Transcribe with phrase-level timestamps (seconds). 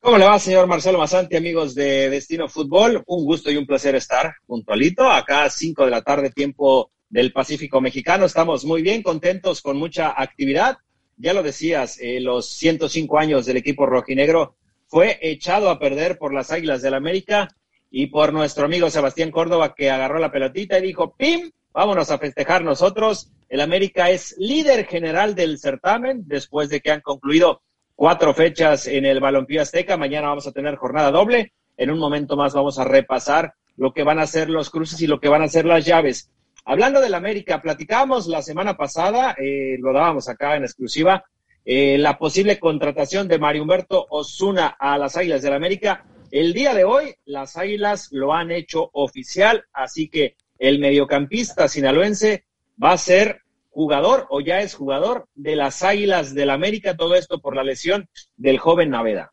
[0.00, 3.02] ¿Cómo le va, señor Marcelo Masanti, amigos de Destino Fútbol?
[3.06, 7.32] Un gusto y un placer estar puntualito, acá a 5 de la tarde, tiempo del
[7.32, 8.24] Pacífico Mexicano.
[8.24, 10.78] Estamos muy bien, contentos, con mucha actividad.
[11.16, 14.56] Ya lo decías, eh, los 105 años del equipo rojinegro
[14.86, 17.48] fue echado a perder por las Águilas del América
[17.90, 21.50] y por nuestro amigo Sebastián Córdoba que agarró la pelotita y dijo, ¡pim!
[21.76, 23.30] Vámonos a festejar nosotros.
[23.50, 27.60] El América es líder general del certamen después de que han concluido
[27.94, 29.98] cuatro fechas en el Balompié Azteca.
[29.98, 31.52] Mañana vamos a tener jornada doble.
[31.76, 35.06] En un momento más vamos a repasar lo que van a ser los cruces y
[35.06, 36.30] lo que van a ser las llaves.
[36.64, 41.26] Hablando del América, platicamos la semana pasada, eh, lo dábamos acá en exclusiva,
[41.62, 46.06] eh, la posible contratación de Mario Humberto Osuna a las Águilas del América.
[46.30, 52.44] El día de hoy, las Águilas lo han hecho oficial, así que el mediocampista sinaloense
[52.82, 57.14] va a ser jugador o ya es jugador de las Águilas del la América, todo
[57.14, 59.32] esto por la lesión del joven Naveda.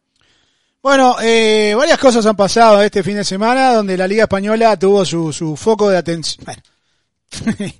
[0.82, 5.06] Bueno, eh, varias cosas han pasado este fin de semana donde la Liga Española tuvo
[5.06, 6.46] su, su foco de atención.
[6.46, 6.62] Bueno,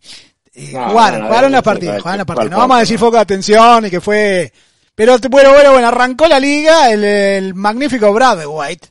[0.56, 2.52] Eh, jugaron, jugaron las partidas, jugaron las partidas.
[2.52, 4.54] No vamos a decir foco de atención y que fue,
[4.94, 8.90] pero bueno, bueno, bueno, arrancó la liga el, magnífico Brad White,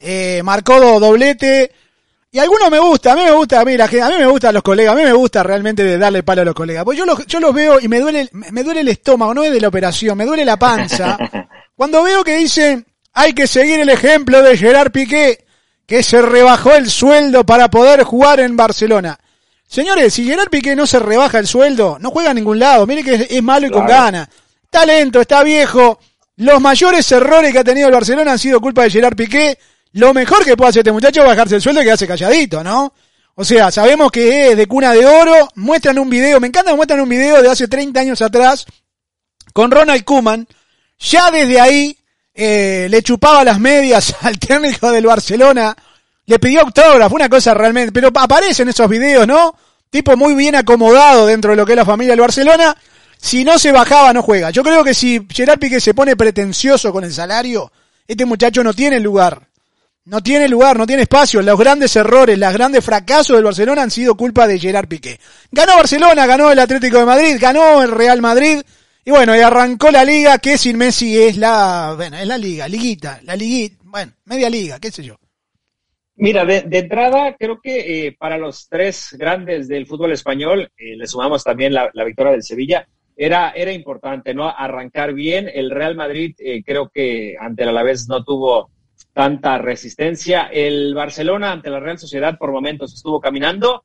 [0.00, 1.70] eh, marcó doblete,
[2.34, 4.54] y algunos me gusta, a mí me gusta, a mí, la, a mí me gustan
[4.54, 7.24] los colegas, a mí me gusta realmente darle palo a los colegas, pues yo los,
[7.26, 10.18] yo los veo y me duele, me duele el estómago, no es de la operación,
[10.18, 11.16] me duele la panza,
[11.76, 15.44] cuando veo que dicen, hay que seguir el ejemplo de Gerard Piqué,
[15.86, 19.16] que se rebajó el sueldo para poder jugar en Barcelona.
[19.68, 22.84] Señores, si Gerard Piqué no se rebaja el sueldo, no juega a ningún lado.
[22.84, 24.28] Mire que es, malo y con ganas.
[24.64, 26.00] Está lento, está viejo.
[26.38, 29.56] Los mayores errores que ha tenido el Barcelona han sido culpa de Gerard Piqué.
[29.94, 32.92] Lo mejor que puede hacer este muchacho es bajarse el sueldo y quedarse calladito, ¿no?
[33.34, 35.48] O sea, sabemos que es de cuna de oro.
[35.56, 38.66] Muestran un video, me encanta muestran un video de hace 30 años atrás
[39.52, 40.46] con Ronald Kuman.
[40.98, 41.98] Ya desde ahí
[42.32, 45.76] eh, le chupaba las medias al técnico del Barcelona.
[46.26, 47.92] Le pidió autógrafo, una cosa realmente.
[47.92, 49.54] Pero aparecen esos videos, ¿no?
[49.94, 52.76] tipo muy bien acomodado dentro de lo que es la familia del Barcelona.
[53.16, 54.50] Si no se bajaba, no juega.
[54.50, 57.70] Yo creo que si Gerard Piqué se pone pretencioso con el salario,
[58.04, 59.53] este muchacho no tiene lugar.
[60.06, 61.40] No tiene lugar, no tiene espacio.
[61.40, 65.18] Los grandes errores, los grandes fracasos del Barcelona han sido culpa de Gerard Piqué.
[65.50, 68.60] Ganó Barcelona, ganó el Atlético de Madrid, ganó el Real Madrid.
[69.02, 72.68] Y bueno, y arrancó la liga que sin Messi es la, bueno, es la liga,
[72.68, 75.16] liguita, la liguita, bueno, media liga, qué sé yo.
[76.16, 81.06] Mira, de, entrada, creo que eh, para los tres grandes del fútbol español, eh, le
[81.06, 82.86] sumamos también la, victoria del Sevilla,
[83.16, 84.48] era, era importante, ¿no?
[84.48, 85.50] Arrancar bien.
[85.52, 88.70] El Real Madrid eh, creo que ante el Alavés no tuvo
[89.14, 90.48] tanta resistencia.
[90.52, 93.84] El Barcelona ante la Real Sociedad por momentos estuvo caminando.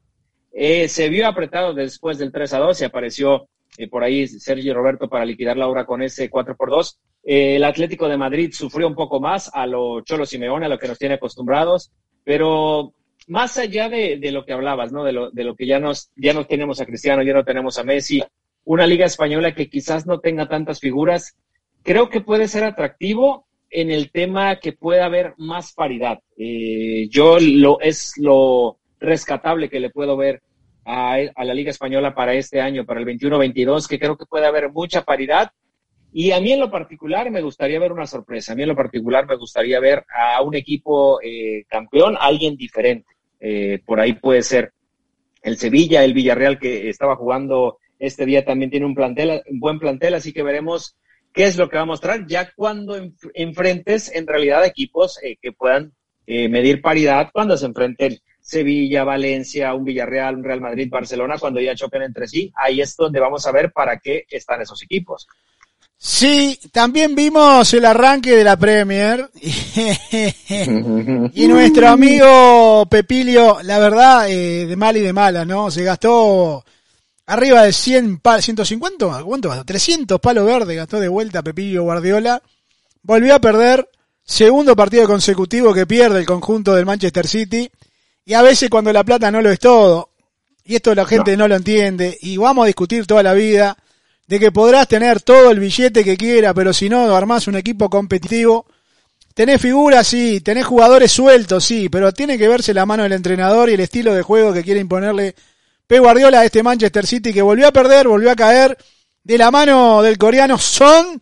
[0.51, 3.47] se vio apretado después del 3 a 2 y apareció
[3.89, 6.99] por ahí Sergio Roberto para liquidar la obra con ese 4 por 2.
[7.23, 10.87] el Atlético de Madrid sufrió un poco más a lo Cholo Simeone, a lo que
[10.87, 11.91] nos tiene acostumbrados.
[12.25, 12.93] Pero
[13.27, 15.03] más allá de, lo que hablabas, ¿no?
[15.03, 17.77] De lo, de lo que ya nos, ya no tenemos a Cristiano, ya no tenemos
[17.77, 18.23] a Messi,
[18.65, 21.37] una liga española que quizás no tenga tantas figuras,
[21.83, 26.19] creo que puede ser atractivo en el tema que pueda haber más paridad.
[26.37, 30.41] Eh, yo lo es lo rescatable que le puedo ver
[30.85, 34.71] a, la Liga Española para este año, para el 21-22, que creo que puede haber
[34.71, 35.51] mucha paridad.
[36.11, 38.53] Y a mí en lo particular me gustaría ver una sorpresa.
[38.53, 43.13] A mí en lo particular me gustaría ver a un equipo eh, campeón, alguien diferente.
[43.39, 44.73] Eh, por ahí puede ser
[45.43, 49.77] el Sevilla, el Villarreal que estaba jugando este día también tiene un plantel, un buen
[49.77, 50.95] plantel, así que veremos
[51.33, 52.95] qué es lo que va a mostrar ya cuando
[53.33, 55.93] enfrentes en realidad equipos eh, que puedan
[56.25, 61.59] eh, medir paridad cuando se enfrenten Sevilla, Valencia, un Villarreal, un Real Madrid, Barcelona, cuando
[61.59, 65.27] ya choquen entre sí, ahí es donde vamos a ver para qué están esos equipos.
[66.01, 69.29] Sí, también vimos el arranque de la Premier
[71.33, 75.69] y nuestro amigo Pepilio, la verdad, eh, de mal y de mala, ¿no?
[75.69, 76.63] Se gastó
[77.29, 82.41] arriba de 100 palos, 150, ¿cuánto 300 palos verdes gastó de vuelta Pepillo Guardiola.
[83.03, 83.87] Volvió a perder,
[84.23, 87.69] segundo partido consecutivo que pierde el conjunto del Manchester City.
[88.25, 90.09] Y a veces cuando la plata no lo es todo,
[90.65, 93.77] y esto la gente no, lo entiende, y vamos a discutir toda la vida,
[94.27, 97.89] de que podrás tener todo el billete que quiera, pero si no armás un equipo
[97.89, 98.65] competitivo,
[99.33, 103.69] tenés figuras, sí, tenés jugadores sueltos, sí, pero tiene que verse la mano del entrenador
[103.69, 105.35] y el estilo de juego que quiere imponerle
[105.89, 108.77] Pep Guardiola, este Manchester City que volvió a perder, volvió a caer
[109.23, 111.19] de la mano del coreano Son,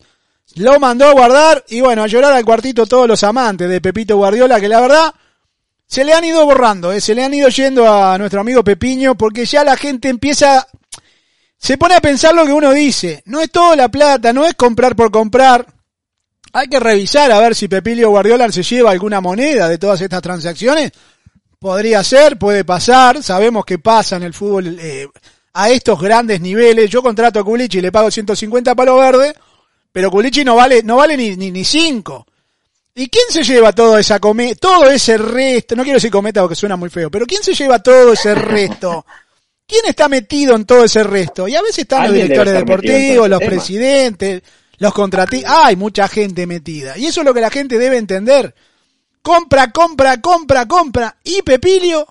[0.56, 4.18] lo mandó a guardar y bueno, a llorar al cuartito todos los amantes de Pepito
[4.18, 5.14] Guardiola que la verdad
[5.86, 9.14] se le han ido borrando, eh, se le han ido yendo a nuestro amigo Pepiño
[9.14, 10.68] porque ya la gente empieza,
[11.56, 14.52] se pone a pensar lo que uno dice, no es todo la plata, no es
[14.52, 15.64] comprar por comprar,
[16.52, 20.20] hay que revisar a ver si Pepilio Guardiola se lleva alguna moneda de todas estas
[20.20, 20.92] transacciones
[21.58, 25.08] Podría ser, puede pasar, sabemos que pasa en el fútbol eh,
[25.54, 26.88] a estos grandes niveles.
[26.88, 29.34] Yo contrato a Culichi y le pago 150 palos verdes,
[29.90, 32.24] pero Culichi no vale, no vale ni, ni, ni cinco.
[32.94, 35.74] ¿Y quién se lleva todo esa come, todo ese resto?
[35.74, 39.04] No quiero decir cometa porque suena muy feo, pero ¿quién se lleva todo ese resto?
[39.66, 41.48] ¿Quién está metido en todo ese resto?
[41.48, 44.42] Y a veces están los directores deportivos, los presidentes,
[44.78, 45.52] los contratistas.
[45.64, 46.96] Hay mucha gente metida.
[46.96, 48.54] Y eso es lo que la gente debe entender
[49.28, 51.16] compra, compra, compra, compra.
[51.22, 52.06] Y Pepilio,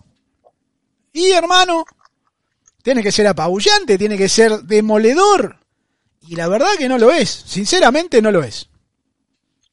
[1.11, 1.83] y hermano,
[2.83, 5.57] tiene que ser apabullante, tiene que ser demoledor.
[6.21, 8.69] Y la verdad que no lo es, sinceramente no lo es.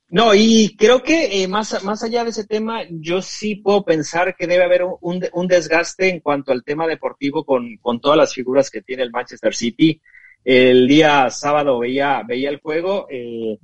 [0.09, 4.35] No, y creo que eh, más, más allá de ese tema, yo sí puedo pensar
[4.37, 8.71] que debe haber un, desgaste en cuanto al tema deportivo con, con, todas las figuras
[8.71, 10.01] que tiene el Manchester City.
[10.43, 13.59] El día sábado veía, veía el juego eh,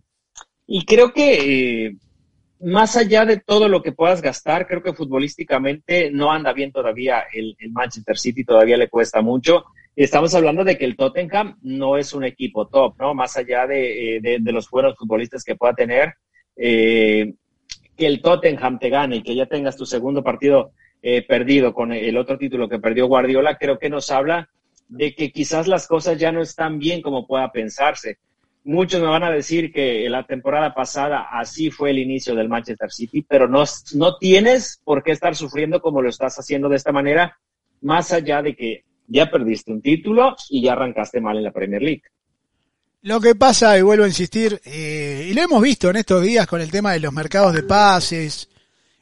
[0.67, 1.97] y creo que eh,
[2.60, 7.24] más allá de todo lo que puedas gastar, creo que futbolísticamente no anda bien todavía
[7.32, 9.64] el, Manchester City, todavía le cuesta mucho.
[9.96, 13.14] Estamos hablando de que el Tottenham no es un equipo top, ¿no?
[13.14, 16.14] Más allá de, eh, los buenos futbolistas que pueda tener,
[16.56, 17.32] eh,
[17.96, 20.72] que el Tottenham te gane y que ya tengas tu segundo partido
[21.02, 24.50] eh, perdido con el otro título que perdió Guardiola, creo que nos habla
[24.88, 28.18] de que quizás las cosas ya no están bien como pueda pensarse.
[28.62, 32.90] Muchos me van a decir que la temporada pasada así fue el inicio del Manchester
[32.93, 33.64] City, pero no,
[33.94, 37.38] no tienes por qué estar sufriendo como lo estás haciendo de esta manera,
[37.81, 41.82] más allá de que ya perdiste un título y ya arrancaste mal en la Premier
[41.82, 42.02] League.
[43.02, 46.46] Lo que pasa, y vuelvo a insistir, eh, y lo hemos visto en estos días
[46.46, 48.50] con el tema de los mercados de pases,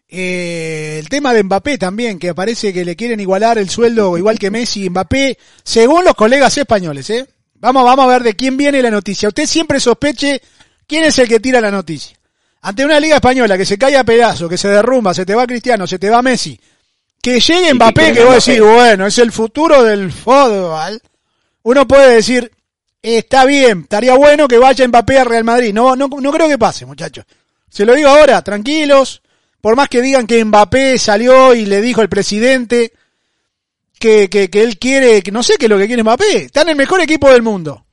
[0.09, 4.39] eh, el tema de Mbappé también, que parece que le quieren igualar el sueldo igual
[4.39, 4.89] que Messi.
[4.89, 7.27] Mbappé, según los colegas españoles, ¿eh?
[7.61, 9.29] Vamos, vamos a ver de quién viene la noticia.
[9.29, 10.41] Usted siempre sospeche
[10.87, 12.17] quién es el que tira la noticia.
[12.63, 15.47] Ante una liga española que se cae a pedazos, que se derrumba, se te va
[15.47, 16.59] Cristiano, se te va Messi,
[17.23, 21.01] que llegue Mbappé, que, voy a decir, bueno, es el futuro del fútbol.
[21.63, 22.51] Uno puede decir,
[23.03, 25.73] está bien, estaría bueno que vaya Mbappé a Real Madrid.
[25.73, 27.25] No, no, no creo que pase, muchachos.
[27.69, 29.23] Se lo digo ahora, tranquilos.
[29.61, 32.93] Por más que digan que Mbappé salió y le dijo al presidente
[33.99, 36.63] que, que, que él quiere, que no sé qué es lo que quiere Mbappé, está
[36.63, 37.85] en el mejor equipo del mundo.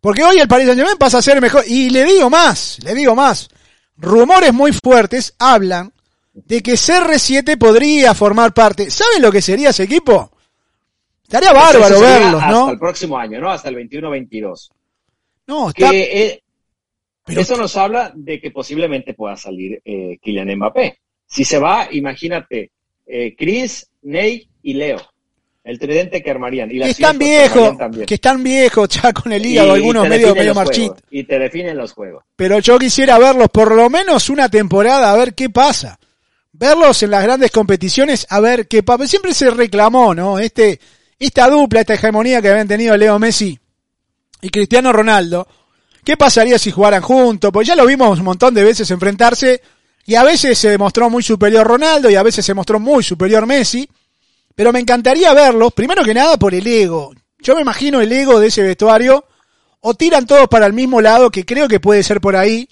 [0.00, 1.64] Porque hoy el Paris Saint Germain pasa a ser mejor.
[1.66, 3.48] Y le digo más, le digo más.
[3.96, 5.92] Rumores muy fuertes hablan
[6.32, 8.90] de que CR7 podría formar parte.
[8.90, 10.30] ¿Saben lo que sería ese equipo?
[11.22, 12.60] Estaría bárbaro verlos, ¿no?
[12.60, 13.50] Hasta el próximo año, ¿no?
[13.50, 14.70] Hasta el 21-22.
[15.48, 15.90] No, está...
[15.92, 16.42] Eh,
[17.24, 17.40] Pero...
[17.40, 21.00] Eso nos habla de que posiblemente pueda salir eh, Kylian Mbappé.
[21.26, 22.70] Si se va, imagínate,
[23.04, 24.98] eh, Chris, Ney y Leo
[25.68, 26.70] el tridente que armarían.
[26.70, 30.98] Y que están viejos, que están viejos ya con el hígado, algunos medio, medio marchitos.
[31.10, 32.24] Y te definen los juegos.
[32.36, 35.98] Pero yo quisiera verlos por lo menos una temporada, a ver qué pasa.
[36.52, 39.06] Verlos en las grandes competiciones, a ver qué pasa.
[39.06, 40.38] Siempre se reclamó, ¿no?
[40.38, 40.80] Este,
[41.18, 43.58] esta dupla, esta hegemonía que habían tenido Leo Messi
[44.40, 45.46] y Cristiano Ronaldo,
[46.08, 47.50] ¿Qué pasaría si jugaran juntos?
[47.52, 49.60] Pues ya lo vimos un montón de veces enfrentarse
[50.06, 53.46] y a veces se demostró muy superior Ronaldo y a veces se mostró muy superior
[53.46, 53.86] Messi.
[54.58, 57.14] Pero me encantaría verlos, primero que nada por el ego.
[57.38, 59.24] Yo me imagino el ego de ese vestuario.
[59.78, 62.68] O tiran todos para el mismo lado, que creo que puede ser por ahí.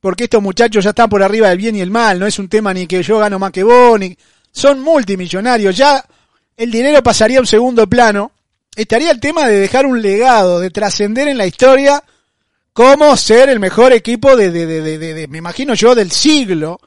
[0.00, 2.18] Porque estos muchachos ya están por arriba del bien y el mal.
[2.18, 4.18] No es un tema ni que yo gano más que vos, ni...
[4.50, 5.76] Son multimillonarios.
[5.76, 6.04] Ya
[6.56, 8.32] el dinero pasaría a un segundo plano.
[8.74, 12.02] Estaría el tema de dejar un legado, de trascender en la historia
[12.72, 16.80] cómo ser el mejor equipo de, de, de, de, me imagino yo, del siglo,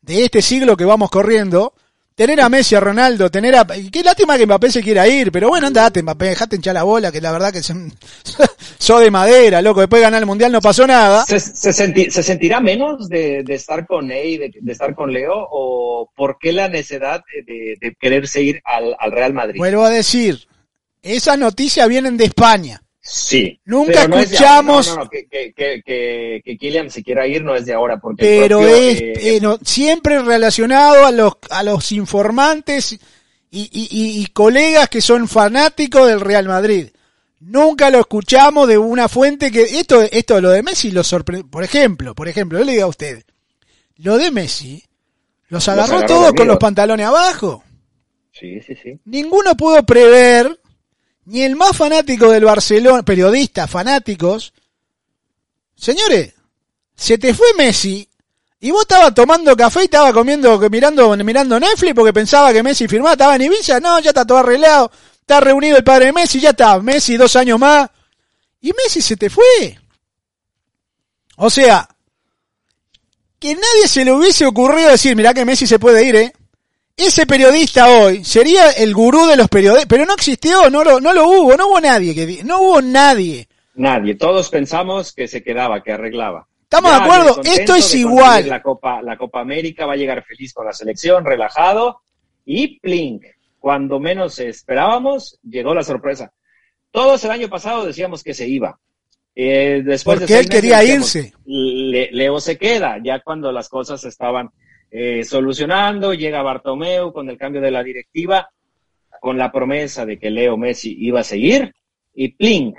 [0.00, 1.74] de este siglo que vamos corriendo.
[2.14, 3.66] Tener a Messi, a Ronaldo, tener a...
[3.66, 7.10] Qué lástima que Mbappé se quiera ir, pero bueno, andate Mbappé, dejate hinchar la bola,
[7.10, 7.90] que la verdad que son...
[8.78, 11.24] so de madera, loco, después de ganar el Mundial no pasó nada.
[11.24, 15.32] ¿Se, se, ¿se sentirá menos de, de estar con Ney, de, de, estar con Leo,
[15.34, 19.58] o por qué la necesidad de, de quererse ir al, al Real Madrid?
[19.58, 20.46] Vuelvo a decir,
[21.00, 22.81] esas noticias vienen de España.
[23.04, 23.60] Sí.
[23.64, 24.86] Nunca escuchamos.
[24.86, 27.98] No, no, no, que, que, que, que, Kylian se quiera ir no es de ahora.
[27.98, 32.98] Porque pero propio, es eh, eh, siempre relacionado a los, a los informantes y,
[33.50, 36.90] y, y, y, colegas que son fanáticos del Real Madrid.
[37.40, 39.62] Nunca lo escuchamos de una fuente que.
[39.62, 41.48] Esto, esto lo de Messi lo sorprende.
[41.48, 43.24] Por ejemplo, por ejemplo, yo le digo a usted.
[43.96, 44.80] Lo de Messi
[45.48, 47.64] los agarró, los agarró todos con los pantalones abajo.
[48.30, 48.98] Sí, sí, sí.
[49.04, 50.61] Ninguno pudo prever
[51.24, 54.52] ni el más fanático del Barcelona, periodistas fanáticos,
[55.76, 56.34] señores,
[56.94, 58.08] se te fue Messi
[58.60, 62.86] y vos estabas tomando café y estabas comiendo, mirando, mirando Netflix porque pensaba que Messi
[62.88, 66.40] firmaba, estaba en Ibiza, no, ya está todo arreglado, está reunido el padre de Messi,
[66.40, 67.88] ya está, Messi dos años más,
[68.60, 69.78] y Messi se te fue.
[71.36, 71.88] O sea,
[73.38, 76.32] que nadie se le hubiese ocurrido decir, mirá que Messi se puede ir, eh.
[76.96, 81.12] Ese periodista hoy sería el gurú de los periodistas, pero no existió, no lo, no
[81.12, 83.48] lo hubo, no hubo nadie que no hubo nadie.
[83.74, 86.46] Nadie, todos pensamos que se quedaba, que arreglaba.
[86.64, 88.48] Estamos ya, de acuerdo, esto es igual.
[88.48, 92.00] La Copa, la Copa América va a llegar feliz con la selección, relajado
[92.44, 93.24] y plink.
[93.58, 96.32] Cuando menos esperábamos, llegó la sorpresa.
[96.90, 98.78] Todos el año pasado decíamos que se iba.
[99.34, 101.32] Eh, después Porque de él quería irse.
[101.46, 104.50] Le, Leo se queda, ya cuando las cosas estaban
[104.94, 108.50] eh, solucionando, llega Bartomeu con el cambio de la directiva,
[109.22, 111.74] con la promesa de que Leo Messi iba a seguir,
[112.14, 112.76] y plink.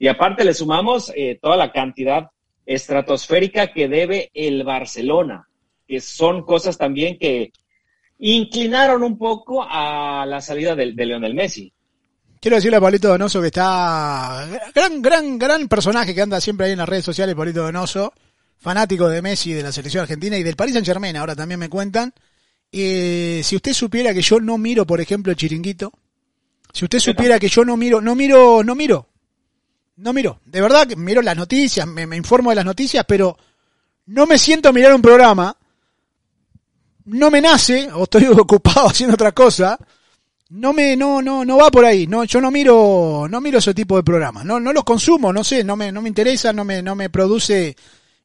[0.00, 2.28] Y aparte le sumamos eh, toda la cantidad
[2.66, 5.48] estratosférica que debe el Barcelona,
[5.86, 7.52] que son cosas también que
[8.18, 11.72] inclinaron un poco a la salida de, de Leonel Messi.
[12.40, 16.72] Quiero decirle a Pablito Donoso que está gran, gran, gran personaje que anda siempre ahí
[16.72, 18.12] en las redes sociales, Pablito Donoso
[18.58, 21.68] fanático de Messi, de la selección argentina y del Paris Saint Germain, ahora también me
[21.68, 22.12] cuentan.
[22.70, 25.92] Eh, si usted supiera que yo no miro, por ejemplo, el chiringuito,
[26.72, 29.08] si usted supiera que yo no miro, no miro, no miro,
[29.96, 33.36] no miro, de verdad que miro las noticias, me, me informo de las noticias, pero
[34.06, 35.56] no me siento a mirar un programa,
[37.06, 39.78] no me nace, o estoy ocupado haciendo otra cosa,
[40.50, 43.72] no me, no, no, no va por ahí, no, yo no miro, no miro ese
[43.72, 46.64] tipo de programas, no, no los consumo, no sé, no me, no me interesa, no
[46.64, 47.76] me, no me produce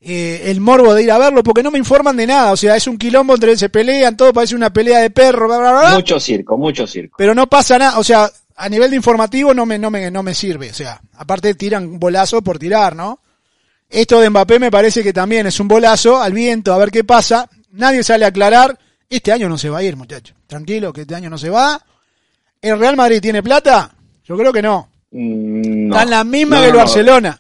[0.06, 2.52] eh, el morbo de ir a verlo porque no me informan de nada.
[2.52, 5.60] O sea, es un quilombo entre se pelean, todo parece una pelea de perro, bla,
[5.60, 5.94] bla, bla.
[5.94, 7.16] Mucho circo, mucho circo.
[7.18, 8.00] Pero no pasa nada.
[8.00, 10.70] O sea, a nivel de informativo no me, no me, no me sirve.
[10.70, 13.20] O sea, aparte tiran bolazo por tirar, ¿no?
[13.90, 17.04] Esto de Mbappé me parece que también es un bolazo al viento, a ver qué
[17.04, 17.50] pasa.
[17.72, 18.78] Nadie sale a aclarar.
[19.10, 20.36] Este año no se va a ir, muchachos.
[20.48, 21.80] Tranquilo, que este año no se va.
[22.62, 23.92] ¿El Real Madrid tiene plata?
[24.26, 24.90] Yo creo que no.
[25.12, 25.96] Mm, no.
[25.96, 26.76] Están la misma No, que el.
[26.76, 27.40] Barcelona.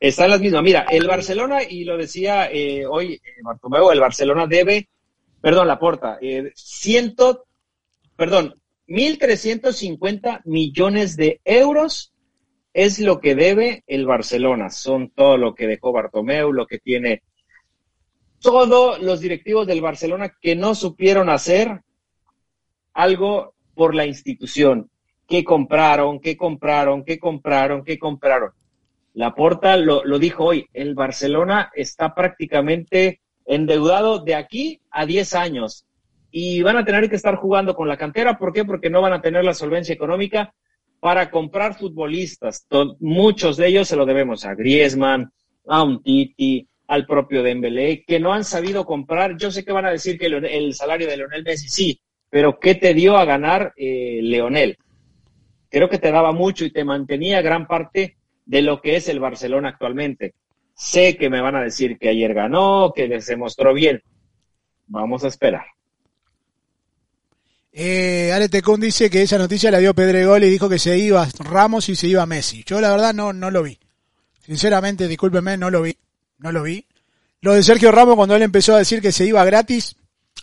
[0.00, 0.62] Están las mismas.
[0.62, 4.88] Mira, el Barcelona, y lo decía eh, hoy eh, Bartomeu, el Barcelona debe,
[5.40, 7.46] perdón, la porta, eh, ciento,
[8.16, 8.54] perdón,
[8.86, 12.12] 1.350 millones de euros
[12.72, 14.70] es lo que debe el Barcelona.
[14.70, 17.22] Son todo lo que dejó Bartomeu, lo que tiene
[18.40, 21.82] todos los directivos del Barcelona que no supieron hacer
[22.92, 24.90] algo por la institución.
[25.26, 26.20] ¿Qué compraron?
[26.20, 27.04] ¿Qué compraron?
[27.04, 27.84] ¿Qué compraron?
[27.84, 28.52] ¿Qué compraron?
[29.18, 35.84] Laporta lo, lo dijo hoy, el Barcelona está prácticamente endeudado de aquí a 10 años
[36.30, 38.38] y van a tener que estar jugando con la cantera.
[38.38, 38.64] ¿Por qué?
[38.64, 40.54] Porque no van a tener la solvencia económica
[41.00, 42.64] para comprar futbolistas.
[43.00, 45.32] Muchos de ellos se lo debemos a Griezmann,
[45.66, 49.36] a un Titi, al propio Dembélé, que no han sabido comprar.
[49.36, 52.60] Yo sé que van a decir que Leonel- el salario de Leonel Messi sí, pero
[52.60, 54.76] ¿qué te dio a ganar eh, Leonel?
[55.68, 58.17] Creo que te daba mucho y te mantenía gran parte
[58.48, 60.34] de lo que es el Barcelona actualmente.
[60.74, 64.02] Sé que me van a decir que ayer ganó, que se mostró bien.
[64.86, 65.66] Vamos a esperar.
[67.70, 71.28] Eh, Ale Tecón dice que esa noticia la dio Pedregol y dijo que se iba
[71.38, 72.64] Ramos y se iba Messi.
[72.64, 73.78] Yo la verdad no, no lo vi.
[74.40, 75.94] Sinceramente, discúlpenme, no lo vi.
[76.38, 76.86] No lo vi.
[77.42, 79.94] Lo de Sergio Ramos cuando él empezó a decir que se iba gratis,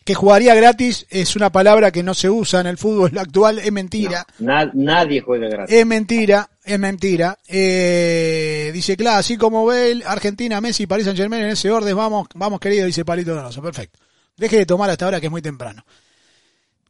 [0.06, 3.72] que jugaría gratis, es una palabra que no se usa en el fútbol actual, es
[3.72, 4.26] mentira.
[4.40, 5.76] nadie juega gratis.
[5.76, 7.40] Es mentira, es mentira.
[7.48, 12.28] Eh, dice, claro, así como ve Argentina, Messi, París Saint Germain en ese orden, vamos,
[12.36, 13.64] vamos querido, dice Palito Donoso.
[13.64, 14.00] Perfecto.
[14.38, 15.84] Deje de tomar hasta ahora que es muy temprano.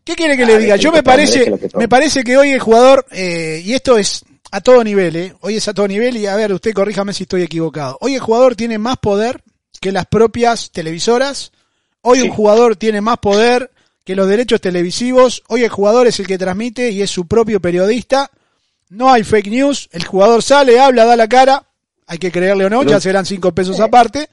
[0.04, 0.76] ¿Qué quiere que le diga?
[0.76, 4.84] Yo me parece, me parece que hoy el jugador, eh, y esto es a todo
[4.84, 7.98] nivel, eh, hoy es a todo nivel y a ver, usted corríjame si estoy equivocado.
[8.02, 9.42] Hoy el jugador tiene más poder
[9.80, 11.54] que las propias televisoras.
[12.08, 13.72] Hoy un jugador tiene más poder
[14.04, 15.42] que los derechos televisivos.
[15.48, 18.30] Hoy el jugador es el que transmite y es su propio periodista.
[18.90, 19.90] No hay fake news.
[19.92, 21.64] El jugador sale, habla, da la cara.
[22.06, 24.30] Hay que creerle o no, ya serán cinco pesos aparte.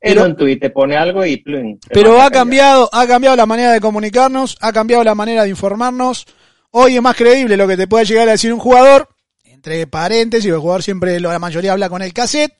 [0.00, 1.44] Pero, en Twitter te pone algo y
[1.90, 6.24] Pero ha cambiado, ha cambiado la manera de comunicarnos, ha cambiado la manera de informarnos.
[6.70, 9.08] Hoy es más creíble lo que te puede llegar a decir un jugador,
[9.44, 12.54] entre paréntesis, el jugador siempre, la mayoría habla con el cassette,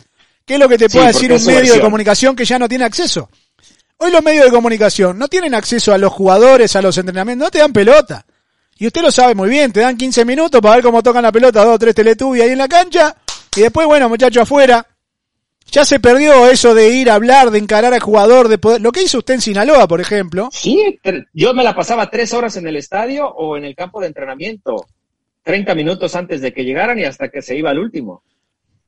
[0.45, 2.85] ¿Qué es lo que te puede decir un medio de comunicación que ya no tiene
[2.85, 3.31] acceso?
[4.03, 7.51] Hoy los medios de comunicación no tienen acceso a los jugadores, a los entrenamientos, no
[7.51, 8.25] te dan pelota.
[8.79, 11.31] Y usted lo sabe muy bien, te dan 15 minutos para ver cómo tocan la
[11.31, 13.15] pelota dos o tres teletubbies ahí en la cancha,
[13.55, 14.87] y después, bueno, muchacho afuera.
[15.67, 18.81] Ya se perdió eso de ir a hablar, de encarar al jugador, de poder...
[18.81, 20.49] Lo que hizo usted en Sinaloa, por ejemplo.
[20.51, 20.99] Sí,
[21.35, 24.87] yo me la pasaba tres horas en el estadio o en el campo de entrenamiento.
[25.43, 28.23] 30 minutos antes de que llegaran y hasta que se iba al último.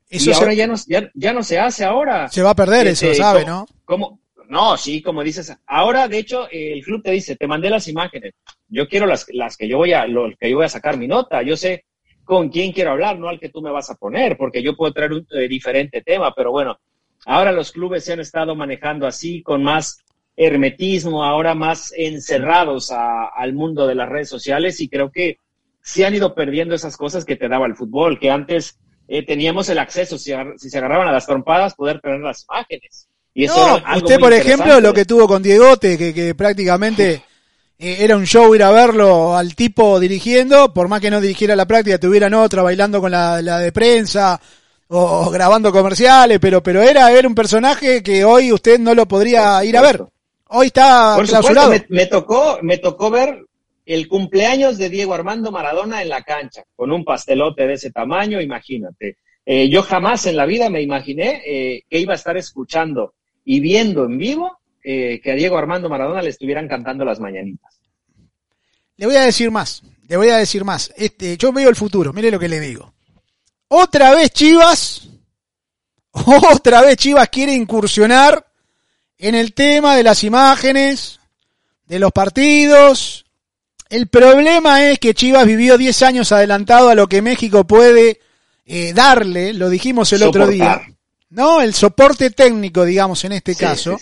[0.09, 2.31] Eso y ahora ya no, ya, no se hace ahora.
[2.31, 3.67] Se va a perder eso, este, ¿sabe, no?
[3.85, 4.22] ¿cómo?
[4.53, 5.57] No, sí, como dices.
[5.67, 8.35] Ahora, de hecho, el club te dice, te mandé las imágenes.
[8.69, 11.09] Yo quiero las, las que yo voy a, los que yo voy a sacar mi
[11.09, 11.41] nota.
[11.41, 11.87] Yo sé
[12.23, 14.93] con quién quiero hablar, no al que tú me vas a poner, porque yo puedo
[14.93, 16.79] traer un eh, diferente tema, pero bueno,
[17.25, 20.05] ahora los clubes se han estado manejando así, con más
[20.37, 25.39] hermetismo, ahora más encerrados al mundo de las redes sociales y creo que
[25.81, 29.71] se han ido perdiendo esas cosas que te daba el fútbol, que antes eh, teníamos
[29.71, 33.09] el acceso, si, se agarraban a las trompadas, poder tener las imágenes.
[33.35, 37.23] Y eso usted, por ejemplo, lo que tuvo con Diegote, que, que prácticamente
[37.83, 41.57] eh, era un show ir a verlo al tipo dirigiendo, por más que no dirigiera
[41.57, 44.41] la práctica, tuvieran otra bailando con la, de prensa
[44.87, 49.65] o, grabando comerciales, pero, pero era, ver un personaje que hoy usted no lo podría
[49.65, 50.05] ir a ver.
[50.49, 51.73] Hoy está clausurado.
[51.89, 53.47] me, tocó, me tocó ver
[53.85, 58.41] el cumpleaños de Diego Armando Maradona en la cancha, con un pastelote de ese tamaño,
[58.41, 59.17] imagínate.
[59.45, 63.15] Eh, yo jamás en la vida me imaginé eh, que iba a estar escuchando
[63.45, 67.81] y viendo en vivo eh, que a Diego Armando Maradona le estuvieran cantando las mañanitas.
[68.97, 70.93] Le voy a decir más, le voy a decir más.
[70.97, 72.93] Este, yo veo el futuro, mire lo que le digo.
[73.69, 75.09] Otra vez Chivas,
[76.13, 78.47] otra vez Chivas quiere incursionar
[79.19, 81.21] en el tema de las imágenes,
[81.87, 83.25] de los partidos,
[83.93, 88.21] el problema es que Chivas vivió 10 años adelantado a lo que México puede
[88.65, 90.81] eh, darle, lo dijimos el otro día,
[91.33, 91.61] ¿no?
[91.61, 93.99] El soporte técnico, digamos, en este caso.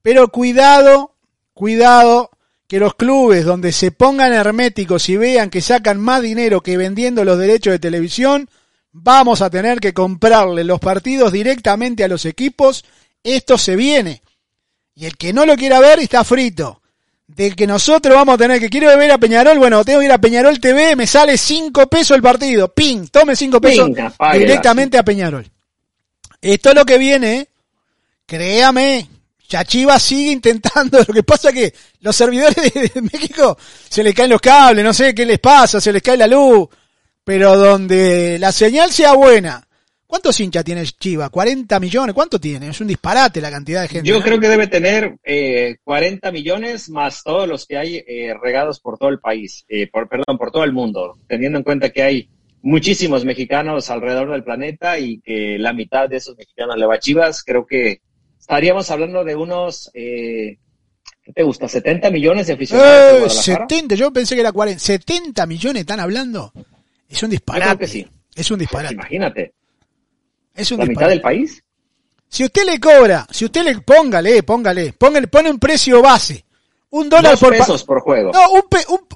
[0.00, 1.12] Pero cuidado,
[1.52, 2.30] cuidado,
[2.66, 7.24] que los clubes donde se pongan herméticos y vean que sacan más dinero que vendiendo
[7.24, 8.48] los derechos de televisión,
[8.92, 12.84] vamos a tener que comprarle los partidos directamente a los equipos.
[13.22, 14.22] Esto se viene.
[14.94, 16.80] Y el que no lo quiera ver está frito
[17.26, 20.12] de que nosotros vamos a tener que quiero ver a Peñarol, bueno, tengo que ir
[20.12, 23.90] a Peñarol TV, me sale 5 pesos el partido, ping, tome 5 pesos
[24.32, 25.48] directamente a Peñarol.
[26.40, 27.48] Esto es lo que viene,
[28.26, 29.08] créame,
[29.46, 33.56] Chachiva sigue intentando, lo que pasa que los servidores de México
[33.88, 36.68] se les caen los cables, no sé qué les pasa, se les cae la luz,
[37.24, 39.68] pero donde la señal sea buena,
[40.08, 41.30] ¿Cuántos hinchas tiene Chiva?
[41.30, 42.14] ¿40 millones?
[42.14, 42.70] ¿Cuánto tiene?
[42.70, 44.08] Es un disparate la cantidad de gente.
[44.08, 48.80] Yo creo que debe tener eh, 40 millones más todos los que hay eh, regados
[48.80, 52.02] por todo el país, eh, por, perdón, por todo el mundo, teniendo en cuenta que
[52.02, 52.30] hay
[52.62, 56.98] muchísimos mexicanos alrededor del planeta y que la mitad de esos mexicanos le va a
[56.98, 58.00] Chivas, creo que
[58.38, 60.58] estaríamos hablando de unos, eh,
[61.22, 61.66] ¿qué te gusta?
[61.66, 63.34] ¿70 millones de aficionados?
[63.34, 64.82] 70, yo pensé que era 40.
[64.82, 66.52] ¿70 millones están hablando?
[67.08, 67.86] Es un disparate.
[67.86, 68.06] sí.
[68.34, 68.94] Es un disparate.
[68.94, 69.52] imagínate.
[70.54, 71.62] Es un ¿La mitad del país?
[72.28, 76.44] Si usted le cobra, si usted le, póngale, póngale, póngale, pone un precio base.
[76.90, 78.32] Un dólar por pesos por juego.
[78.32, 78.62] No, un,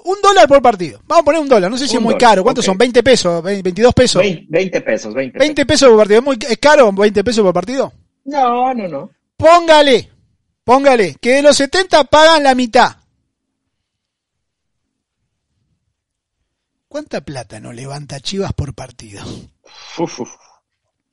[0.05, 1.01] un, dólar por partido.
[1.07, 1.71] Vamos a poner un dólar.
[1.71, 2.43] No sé si es muy caro.
[2.43, 2.77] ¿Cuántos son?
[2.77, 3.43] ¿20 pesos?
[3.43, 4.23] ¿22 pesos?
[4.23, 5.15] 20, pesos.
[5.15, 6.19] 20, 20 pesos por partido.
[6.19, 7.93] ¿Es, muy, ¿Es caro 20 pesos por partido?
[8.25, 9.11] No, no, no.
[9.39, 10.11] Póngale.
[10.65, 11.17] Póngale.
[11.21, 12.97] Que de los 70 pagan la mitad.
[16.89, 19.25] ¿Cuánta plata no levanta Chivas por partido?
[19.99, 20.31] Uf, uf.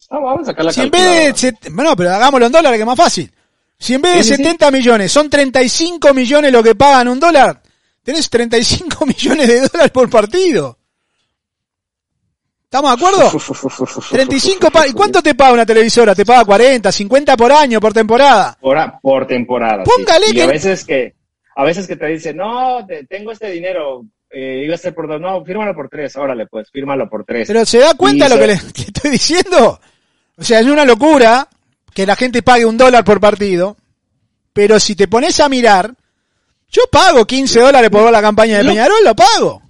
[0.10, 2.82] Ah, vamos a sacar la si en vez de, bueno, pero hagámoslo en dólares que
[2.82, 3.32] es más fácil.
[3.80, 7.62] Si en vez de 70 millones son 35 millones lo que pagan un dólar,
[8.04, 10.78] tenés 35 millones de dólares por partido.
[12.66, 13.32] ¿Estamos de acuerdo?
[14.12, 16.14] 35 ¿Y cuánto te paga una televisora?
[16.14, 18.56] ¿Te paga 40, 50 por año, por temporada?
[18.62, 19.84] Por, por temporada.
[19.84, 21.16] Póngale Y a veces que,
[21.56, 25.20] a veces que te dicen, no, tengo este dinero, eh, iba a ser por dos,
[25.20, 27.48] no, fírmalo por tres, órale, pues, fírmalo por tres.
[27.48, 29.80] Pero ¿se da cuenta lo que le, estoy diciendo?
[30.38, 31.48] O sea, es una locura
[31.94, 33.78] que la gente pague un dólar por partido,
[34.54, 35.94] pero si te pones a mirar,
[36.70, 39.62] yo pago 15 dólares por ver la campaña de Peñarol, lo pago.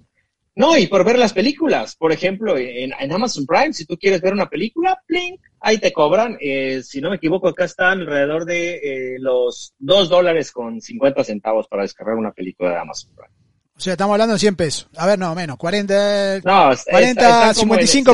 [0.55, 1.95] No, y por ver las películas.
[1.95, 6.37] Por ejemplo, en, Amazon Prime, si tú quieres ver una película, plink, ahí te cobran.
[6.41, 11.23] Eh, si no me equivoco, acá están alrededor de eh, los 2 dólares con 50
[11.23, 13.33] centavos para descargar una película de Amazon Prime.
[13.77, 14.89] O sea, estamos hablando de 100 pesos.
[14.97, 15.55] A ver, no, menos.
[15.55, 18.11] 40, no, 40 55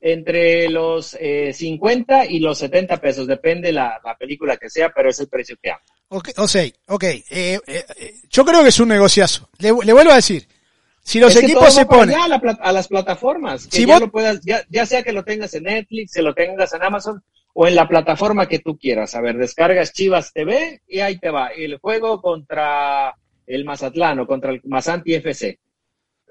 [0.00, 5.10] entre los eh, 50 y los 70 pesos, depende la, la película que sea, pero
[5.10, 5.82] es el precio que hago.
[6.08, 7.04] Ok, o sea, ok.
[7.04, 7.84] Eh, eh,
[8.28, 9.48] yo creo que es un negociazo.
[9.58, 10.46] Le, le vuelvo a decir,
[11.02, 15.02] si los equipos se ponen a, las plataformas, que ya lo puedas, ya, ya, sea
[15.02, 18.58] que lo tengas en Netflix, se lo tengas en Amazon o en la plataforma que
[18.58, 19.14] tú quieras.
[19.14, 21.48] A ver, descargas Chivas TV y ahí te va.
[21.48, 23.14] El juego contra
[23.46, 25.58] el Mazatlán o contra el Mazanti FC.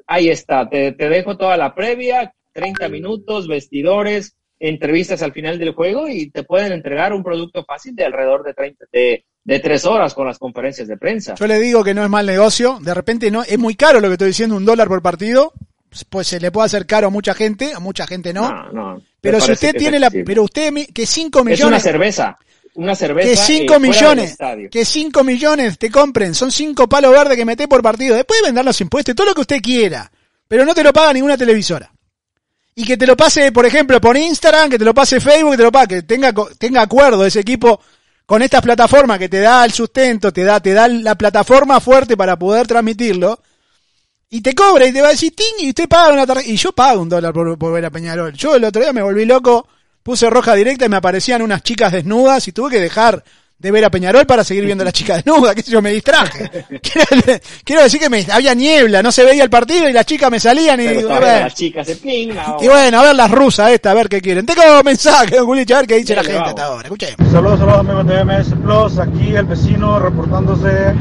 [0.08, 5.74] Ahí está, te, te dejo toda la previa, 30 minutos, vestidores, entrevistas al final del
[5.74, 9.86] juego y te pueden entregar un producto fácil de alrededor de 30, de de tres
[9.86, 11.36] horas con las conferencias de prensa.
[11.36, 14.08] Yo le digo que no es mal negocio, de repente no, es muy caro lo
[14.08, 15.54] que estoy diciendo, un dólar por partido,
[16.10, 18.48] pues se le puede hacer caro a mucha gente, a mucha gente no.
[18.50, 21.60] no, no pero si usted tiene la, pero usted, que 5 millones.
[21.60, 22.38] Es una cerveza.
[22.76, 23.28] Una cerveza.
[23.28, 24.38] Que 5 eh, millones.
[24.72, 26.36] Que 5 millones te compren.
[26.36, 28.16] Son 5 palos verdes que metés por partido.
[28.16, 30.10] Después vender los impuestos, todo lo que usted quiera.
[30.48, 31.92] Pero no te lo paga ninguna televisora.
[32.80, 35.58] Y que te lo pase, por ejemplo, por Instagram, que te lo pase Facebook, que
[35.58, 37.82] te lo pague, que tenga, tenga acuerdo ese equipo
[38.26, 42.16] con estas plataformas que te da el sustento, te da, te da la plataforma fuerte
[42.16, 43.42] para poder transmitirlo,
[44.30, 46.56] y te cobra y te va a decir, ting, y usted paga una tarjeta, y
[46.56, 48.32] yo pago un dólar por, por ver a Peñarol.
[48.32, 49.68] Yo el otro día me volví loco,
[50.02, 53.26] puse roja directa y me aparecían unas chicas desnudas y tuve que dejar
[53.60, 56.50] de ver a Peñarol para seguir viendo a la chica desnuda, que yo, me distraje.
[57.66, 60.40] quiero, decir que me, había niebla, no se veía el partido y las chicas me
[60.40, 64.08] salían y digo, las chicas se y bueno, a ver las rusas esta, a ver
[64.08, 64.46] qué quieren.
[64.46, 66.84] Tengo mensaje, don Gulich, a ver qué dice la gente hasta ahora.
[66.84, 67.32] Escuchemos.
[67.32, 70.94] Saludos, saludos amigos de MS Plus, aquí el vecino reportándose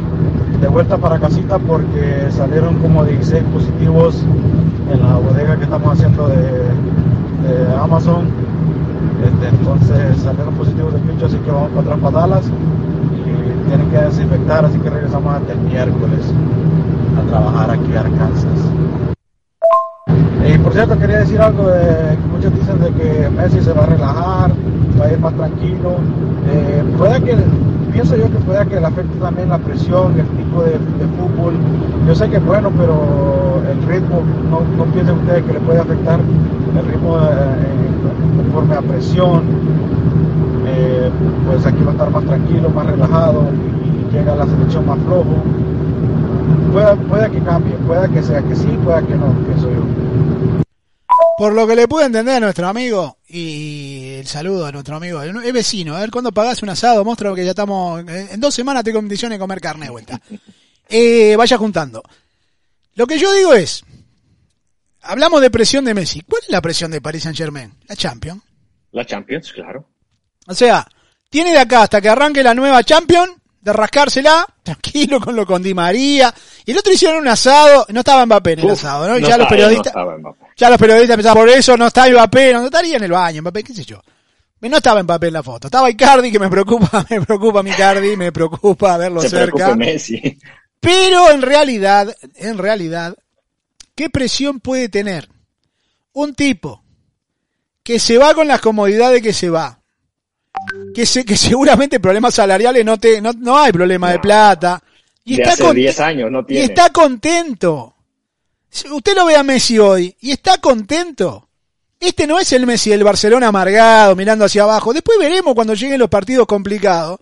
[0.61, 4.17] de vuelta para casita porque salieron como 16 positivos
[4.93, 8.33] en la bodega que estamos haciendo de, de Amazon
[9.25, 13.91] este, entonces salieron positivos de pincho, así que vamos para atrás para Dallas y tienen
[13.91, 16.33] que desinfectar, así que regresamos hasta el miércoles
[17.19, 19.18] a trabajar aquí a Arkansas.
[20.47, 23.85] Y por cierto, quería decir algo de que muchos dicen de que Messi se va
[23.85, 24.51] a relajar,
[25.01, 25.97] va a ir más tranquilo.
[26.51, 27.37] Eh, puede que,
[27.93, 30.79] pienso yo que pueda que le afecte también la presión, el tipo de,
[31.19, 31.55] fútbol.
[32.07, 35.81] Yo sé que es bueno, pero el ritmo, no, no piensen ustedes que le puede
[35.81, 39.43] afectar el ritmo eh, conforme a presión.
[40.67, 41.11] Eh,
[41.47, 43.43] pues aquí va a estar más tranquilo, más relajado
[43.85, 45.37] y llega la selección más flojo.
[47.09, 50.08] Puede, que cambie, puede que sea que sí, puede que no, pienso yo.
[51.39, 55.23] Por lo que le pude entender a nuestro amigo, y el saludo a nuestro amigo,
[55.23, 58.83] es vecino, a ver cuando pagás un asado, muestra que ya estamos, en dos semanas
[58.83, 60.21] te condiciones de comer carne de vuelta.
[60.91, 62.03] Eh, vaya juntando.
[62.95, 63.85] Lo que yo digo es,
[65.03, 67.75] hablamos de presión de Messi, ¿cuál es la presión de Paris Saint Germain?
[67.87, 68.43] La Champions.
[68.93, 69.87] La Champions, claro.
[70.47, 70.89] O sea,
[71.29, 75.63] tiene de acá hasta que arranque la nueva Champions, de rascársela, tranquilo con lo con
[75.63, 76.35] Di María.
[76.65, 79.19] Y el otro hicieron un asado, no estaba Mbappé en el asado, ¿no?
[79.19, 79.93] ya los periodistas,
[80.59, 83.63] ya los periodistas pensaban, por eso no está Mbappé, no estaría en el baño, Mbappé,
[83.63, 84.03] qué sé yo.
[84.61, 88.17] No estaba Mbappé en la foto, estaba Icardi, que me preocupa, me preocupa mi Icardi,
[88.17, 89.77] me preocupa verlo cerca.
[90.81, 93.17] Pero en realidad, en realidad,
[93.95, 95.29] ¿qué presión puede tener
[96.13, 96.83] un tipo
[97.85, 99.79] que se va con las comodidades que se va?
[100.93, 104.83] Que, se, que seguramente problemas salariales no, te, no, no hay problema de plata.
[105.25, 106.63] Y está, hace 10 años no tiene.
[106.63, 107.95] y está contento.
[108.91, 111.49] Usted lo ve a Messi hoy y está contento.
[112.01, 114.93] Este no es el Messi del Barcelona amargado, mirando hacia abajo.
[114.93, 117.19] Después veremos cuando lleguen los partidos complicados.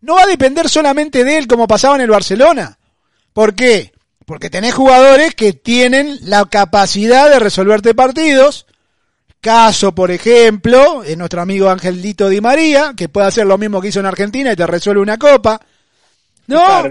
[0.00, 2.78] No va a depender solamente de él como pasaba en el Barcelona.
[3.32, 3.92] ¿Por qué?
[4.26, 8.66] Porque tenés jugadores que tienen la capacidad de resolverte partidos.
[9.40, 13.88] Caso, por ejemplo, es nuestro amigo Angelito Di María, que puede hacer lo mismo que
[13.88, 15.60] hizo en Argentina y te resuelve una copa.
[16.48, 16.82] No,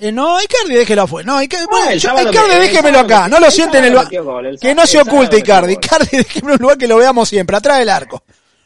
[0.00, 1.26] eh, no, Icardi déjelo afuera.
[1.30, 3.28] No, Icardi, ah, Icardi déjemelo acá.
[3.28, 5.74] No lo siente en el Que no se oculte Icardi.
[5.74, 8.22] Icardi déjemelo en un lugar que lo veamos siempre, atrás del arco.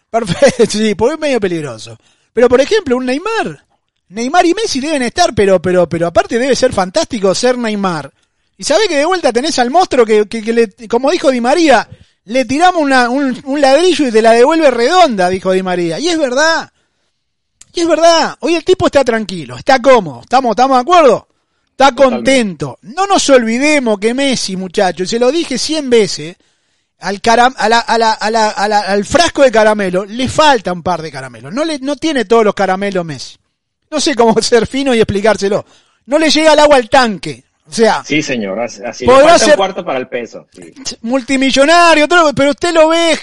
[0.09, 1.99] Perfecto, sí, porque es medio peligroso.
[2.33, 3.65] Pero por ejemplo, un Neymar.
[4.11, 8.13] Neymar y Messi deben estar, pero, pero, pero aparte debe ser fantástico ser Neymar.
[8.57, 11.89] Y sabe que de vuelta tenés al monstruo que, que, le, como dijo Di María,
[12.27, 15.99] le tiramos una, un, un, ladrillo y te la devuelve redonda, dijo Di María.
[15.99, 16.71] Y es verdad.
[17.75, 18.37] Y es verdad.
[18.41, 20.21] Hoy el tipo está tranquilo, está cómodo.
[20.23, 21.29] ¿Estamos, estamos de acuerdo?
[21.71, 22.79] Está contento.
[22.83, 26.37] No nos olvidemos que Messi, muchachos, se lo dije cien veces,
[27.01, 31.03] al, a la, a la, a la, al frasco de caramelo le falta un par
[31.03, 31.53] de caramelos.
[31.53, 33.37] No, le, no tiene todos los caramelos Messi.
[33.91, 35.67] No sé cómo ser fino y explicárselo.
[36.07, 37.43] No le llega el agua al tanque.
[37.67, 40.47] O sea, sí, señor, así podrá ser un cuarto para el peso.
[41.01, 43.19] Multimillonario, pero usted lo ve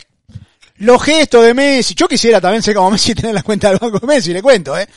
[0.82, 1.94] los gestos de Messi.
[1.94, 4.78] Yo quisiera también ser como Messi tener la cuenta del banco de Messi, le cuento,
[4.78, 4.88] ¿eh?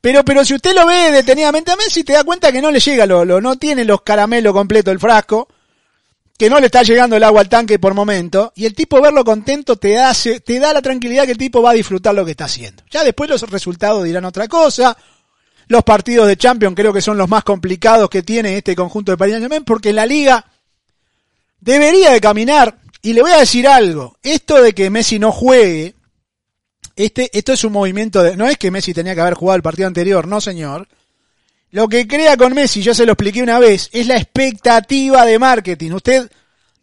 [0.00, 2.80] Pero, pero si usted lo ve detenidamente a Messi, te da cuenta que no le
[2.80, 5.48] llega lo, lo no tiene los caramelos completos el frasco,
[6.36, 9.24] que no le está llegando el agua al tanque por momento, y el tipo verlo
[9.24, 12.32] contento te hace, te da la tranquilidad que el tipo va a disfrutar lo que
[12.32, 12.82] está haciendo.
[12.90, 14.94] Ya después los resultados dirán otra cosa,
[15.68, 19.16] los partidos de Champions creo que son los más complicados que tiene este conjunto de
[19.16, 20.44] Paris Saint-Germain porque la liga
[21.60, 22.83] debería de caminar.
[23.04, 24.16] Y le voy a decir algo.
[24.22, 25.94] Esto de que Messi no juegue,
[26.96, 29.62] este, esto es un movimiento de, no es que Messi tenía que haber jugado el
[29.62, 30.88] partido anterior, no señor.
[31.70, 35.38] Lo que crea con Messi, yo se lo expliqué una vez, es la expectativa de
[35.38, 35.90] marketing.
[35.92, 36.30] Usted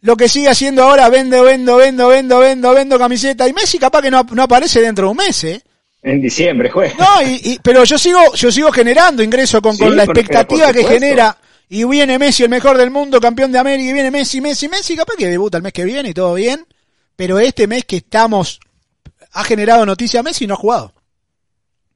[0.02, 3.48] lo que sigue haciendo ahora, vendo, vendo, vendo, vendo, vendo, vendo camiseta.
[3.48, 5.60] Y Messi capaz que no, no aparece dentro de un mes, ¿eh?
[6.04, 6.94] En diciembre juega.
[7.00, 11.36] No, y, pero yo sigo, yo sigo generando ingreso con, con la expectativa que genera.
[11.74, 14.94] Y viene Messi, el mejor del mundo, campeón de América, y viene Messi, Messi, Messi,
[14.94, 16.66] capaz que debuta el mes que viene y todo bien.
[17.16, 18.60] Pero este mes que estamos,
[19.32, 20.92] ha generado noticia Messi y no ha jugado.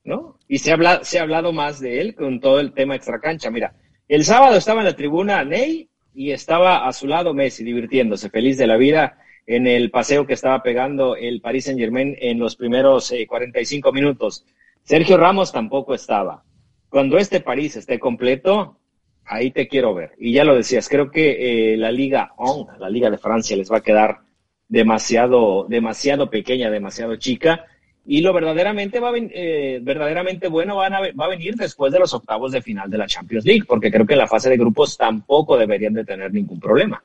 [0.03, 0.39] ¿No?
[0.49, 3.51] Y se ha, hablado, se ha hablado más de él con todo el tema extracancha.
[3.51, 3.75] Mira,
[4.09, 8.57] el sábado estaba en la tribuna Ney y estaba a su lado Messi divirtiéndose, feliz
[8.57, 12.57] de la vida en el paseo que estaba pegando el Paris Saint Germain en los
[12.57, 14.47] primeros 45 eh, minutos.
[14.85, 16.45] Sergio Ramos tampoco estaba.
[16.89, 18.79] Cuando este París esté completo,
[19.27, 20.13] ahí te quiero ver.
[20.19, 23.71] Y ya lo decías, creo que eh, la Liga ON, la Liga de Francia, les
[23.71, 24.21] va a quedar
[24.69, 27.65] demasiado, demasiado pequeña, demasiado chica.
[28.09, 32.63] Y lo verdaderamente, va eh, verdaderamente bueno va a venir después de los octavos de
[32.63, 35.95] final de la Champions League, porque creo que en la fase de grupos tampoco deberían
[35.95, 37.03] de tener ningún problema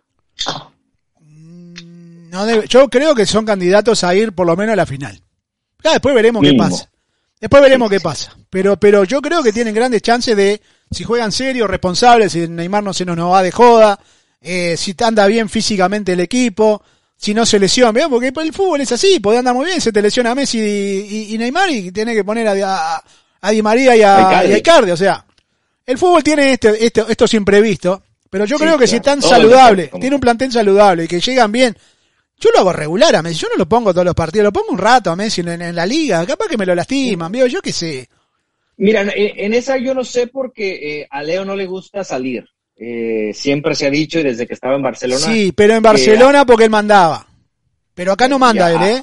[2.68, 5.20] yo creo que son candidatos a ir por lo menos a la final.
[5.84, 6.90] Ya después veremos qué pasa.
[7.40, 8.38] Después veremos qué pasa.
[8.50, 12.84] Pero, pero yo creo que tienen grandes chances de, si juegan serio, responsables, si Neymar
[12.84, 13.98] no se nos va de joda,
[14.42, 16.84] eh, si anda bien físicamente el equipo,
[17.16, 20.02] si no se lesiona, porque el fútbol es así, puede andar muy bien, se te
[20.02, 23.04] lesiona Messi y, Neymar y tiene que poner a,
[23.42, 24.92] a, Di María y a, Icardi.
[24.92, 25.26] o sea,
[25.86, 30.16] el fútbol tiene este, este, estos imprevistos, pero yo creo que si están saludables, tiene
[30.16, 31.78] un plantel saludable y que llegan bien,
[32.38, 34.72] yo lo hago regular a Messi, yo no lo pongo todos los partidos, lo pongo
[34.72, 37.72] un rato a Messi en, la liga, capaz que me lo lastiman, veo yo qué
[37.72, 38.10] sé.
[38.78, 42.46] Mira, en, esa yo no sé porque eh, a Leo no le gusta salir.
[42.76, 45.22] Eh, siempre se ha dicho y desde que estaba en Barcelona.
[45.22, 47.28] Sí, pero en Barcelona porque él mandaba.
[47.94, 49.02] Pero acá no manda él, ¿eh?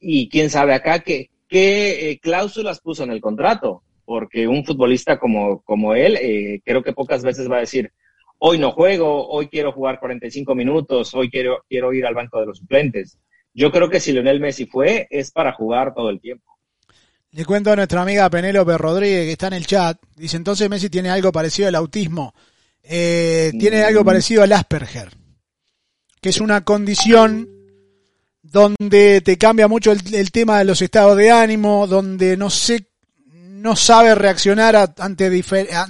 [0.00, 3.82] Y quién sabe acá qué, qué eh, cláusulas puso en el contrato.
[4.04, 7.90] Porque un futbolista como, como él, creo que pocas veces va a decir,
[8.38, 12.46] hoy no juego, hoy quiero jugar 45 minutos, hoy quiero, quiero ir al banco de
[12.46, 13.18] los suplentes.
[13.52, 16.56] Yo creo que si Lionel Messi fue, es para jugar todo el tiempo.
[17.36, 20.88] Le cuento a nuestra amiga Penélope Rodríguez, que está en el chat, dice entonces Messi
[20.88, 22.34] tiene algo parecido al autismo,
[22.82, 24.04] eh, tiene algo mm.
[24.06, 25.10] parecido al Asperger,
[26.22, 27.46] que es una condición
[28.42, 32.88] donde te cambia mucho el, tema de los estados de ánimo, donde no sé,
[33.26, 35.44] no sabe reaccionar ante,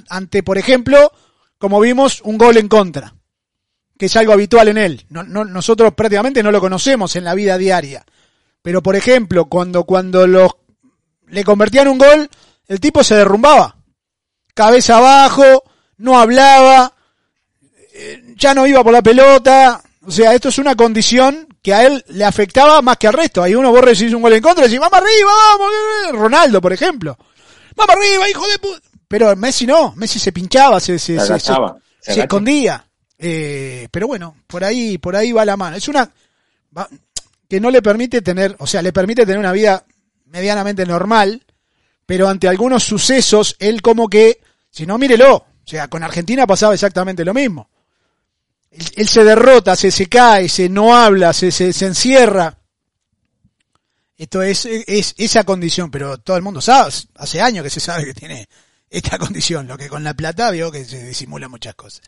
[0.08, 1.12] ante, por ejemplo,
[1.58, 3.14] como vimos, un gol en contra,
[3.96, 5.06] que es algo habitual en él.
[5.10, 8.04] nosotros prácticamente no lo conocemos en la vida diaria.
[8.62, 10.50] Pero, por ejemplo, cuando, cuando los,
[11.28, 12.28] le convertían un gol,
[12.68, 13.76] el tipo se derrumbaba.
[14.54, 15.64] Cabeza abajo,
[15.98, 16.92] no hablaba,
[17.92, 19.82] eh, ya no iba por la pelota.
[20.06, 23.42] O sea, esto es una condición que a él le afectaba más que al resto.
[23.42, 26.72] Hay uno, vos recibís un gol en contra y decís, vamos arriba, vamos, Ronaldo, por
[26.72, 27.18] ejemplo.
[27.74, 28.88] Vamos arriba, hijo de puta.
[29.08, 32.84] Pero Messi no, Messi se pinchaba, se, se, se, escondía.
[33.18, 35.76] Eh, pero bueno, por ahí, por ahí va la mano.
[35.76, 36.10] Es una
[37.48, 39.84] que no le permite tener, o sea, le permite tener una vida
[40.26, 41.44] medianamente normal,
[42.04, 46.74] pero ante algunos sucesos, él como que, si no, mírelo, o sea, con Argentina pasaba
[46.74, 47.68] exactamente lo mismo.
[48.70, 52.58] Él, se derrota, se, se cae, se no habla, se, se, se encierra.
[54.16, 58.04] Esto es, es esa condición, pero todo el mundo sabe, hace años que se sabe
[58.04, 58.48] que tiene
[58.90, 62.02] esta condición, lo que con la plata veo que se disimula muchas cosas.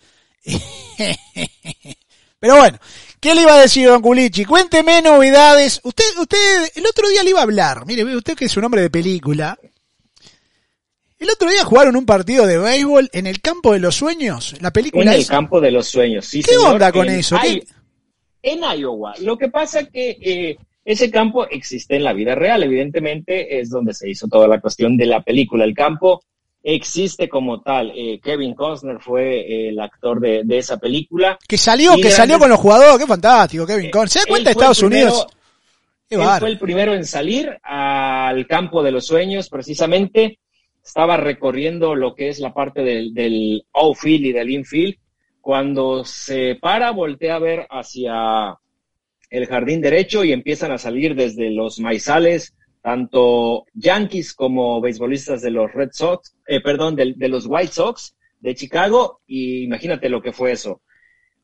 [2.41, 2.79] Pero bueno,
[3.21, 4.45] ¿qué le iba a decir don Culichi?
[4.45, 5.81] Cuénteme novedades.
[5.83, 8.83] Usted, usted, el otro día le iba a hablar, mire, usted que es un hombre
[8.83, 9.59] de película.
[11.19, 14.73] El otro día jugaron un partido de béisbol en el campo de los sueños, la
[14.73, 15.13] película.
[15.13, 16.43] En el campo de los sueños, sí.
[16.45, 17.37] ¿Qué onda con eso?
[18.41, 19.15] En Iowa.
[19.21, 23.95] Lo que pasa que eh, ese campo existe en la vida real, evidentemente es donde
[23.95, 25.65] se hizo toda la cuestión de la película.
[25.65, 26.23] El campo
[26.75, 27.93] existe como tal.
[27.95, 31.39] Eh, Kevin Costner fue eh, el actor de, esa película.
[31.49, 34.09] Que salió, que salió con los jugadores, qué fantástico, Kevin Costner.
[34.11, 35.27] ¿Se da cuenta de Estados Unidos?
[36.11, 40.39] Él fue el primero en salir al campo de los sueños, precisamente
[40.83, 44.97] estaba recorriendo lo que es la parte del, del outfield y del infield.
[45.41, 48.59] Cuando se para, voltea a ver hacia
[49.31, 52.55] el jardín derecho y empiezan a salir desde los maizales,
[52.89, 58.55] tanto Yankees como beisbolistas de los Red Sox, eh, perdón, de, los White Sox de
[58.55, 59.21] Chicago.
[59.27, 60.81] Y imagínate lo que fue eso.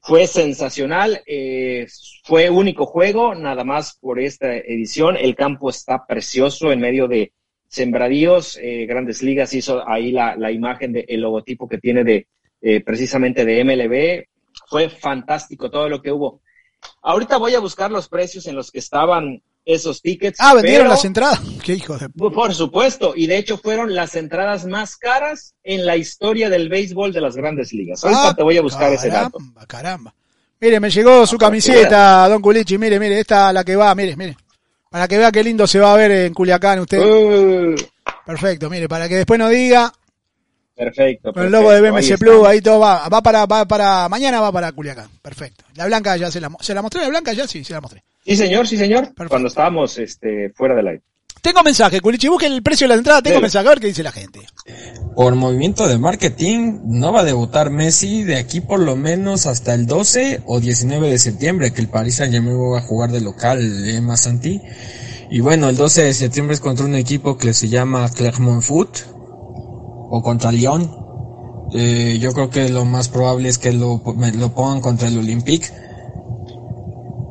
[0.01, 1.87] Fue sensacional, eh,
[2.23, 5.19] fue único juego, nada más por esta edición.
[5.19, 7.35] El campo está precioso en medio de
[7.69, 12.27] Sembradíos, eh, Grandes Ligas hizo ahí la, imagen del logotipo que tiene de
[12.87, 14.25] precisamente de MLB.
[14.67, 16.41] Fue fantástico todo lo que hubo.
[17.03, 20.39] Ahorita voy a buscar los precios en los que estaban esos tickets.
[20.41, 21.41] Ah, vendieron las entradas.
[21.65, 22.09] Qué hijo de...
[22.09, 27.13] Por supuesto, y de hecho fueron las entradas más caras en la historia del béisbol
[27.13, 28.05] de las grandes ligas.
[28.05, 29.39] Ahorita ah, te voy a buscar ese dato.
[29.67, 30.15] Caramba.
[30.61, 32.79] Mire, me llegó su camiseta, don Culichi.
[32.79, 34.37] Mire, mire, esta la que va, mire, mire.
[34.89, 37.01] Para que vea qué lindo se va a ver en Culiacán usted.
[37.01, 37.75] Uh.
[38.25, 39.93] Perfecto, mire, para que después no diga.
[40.75, 41.33] Perfecto.
[41.33, 43.09] Con el logo de BMC Plus, ahí todo va.
[43.09, 45.09] Va para, va para, mañana va para Culiacán.
[45.21, 45.65] Perfecto.
[45.75, 48.03] La blanca ya se la, se la mostré, la blanca ya sí, se la mostré.
[48.25, 49.13] Sí, señor, sí, señor.
[49.29, 51.03] Cuando estábamos, este, fuera del aire.
[51.43, 54.03] Tengo mensaje, Culichi, busque el precio de la entrada, tengo mensaje, a ver qué dice
[54.03, 54.41] la gente.
[55.15, 59.75] Por movimiento de marketing, no va a debutar Messi de aquí por lo menos hasta
[59.75, 63.21] el 12 o 19 de septiembre, que el Paris Saint Germain va a jugar de
[63.21, 64.63] local en Massanti.
[65.31, 69.01] Y bueno, el 12 de septiembre es contra un equipo que se llama Clermont Foot,
[70.11, 70.91] o contra Lyon.
[71.75, 74.01] Eh, yo creo que lo más probable es que lo,
[74.35, 75.67] lo pongan contra el Olympique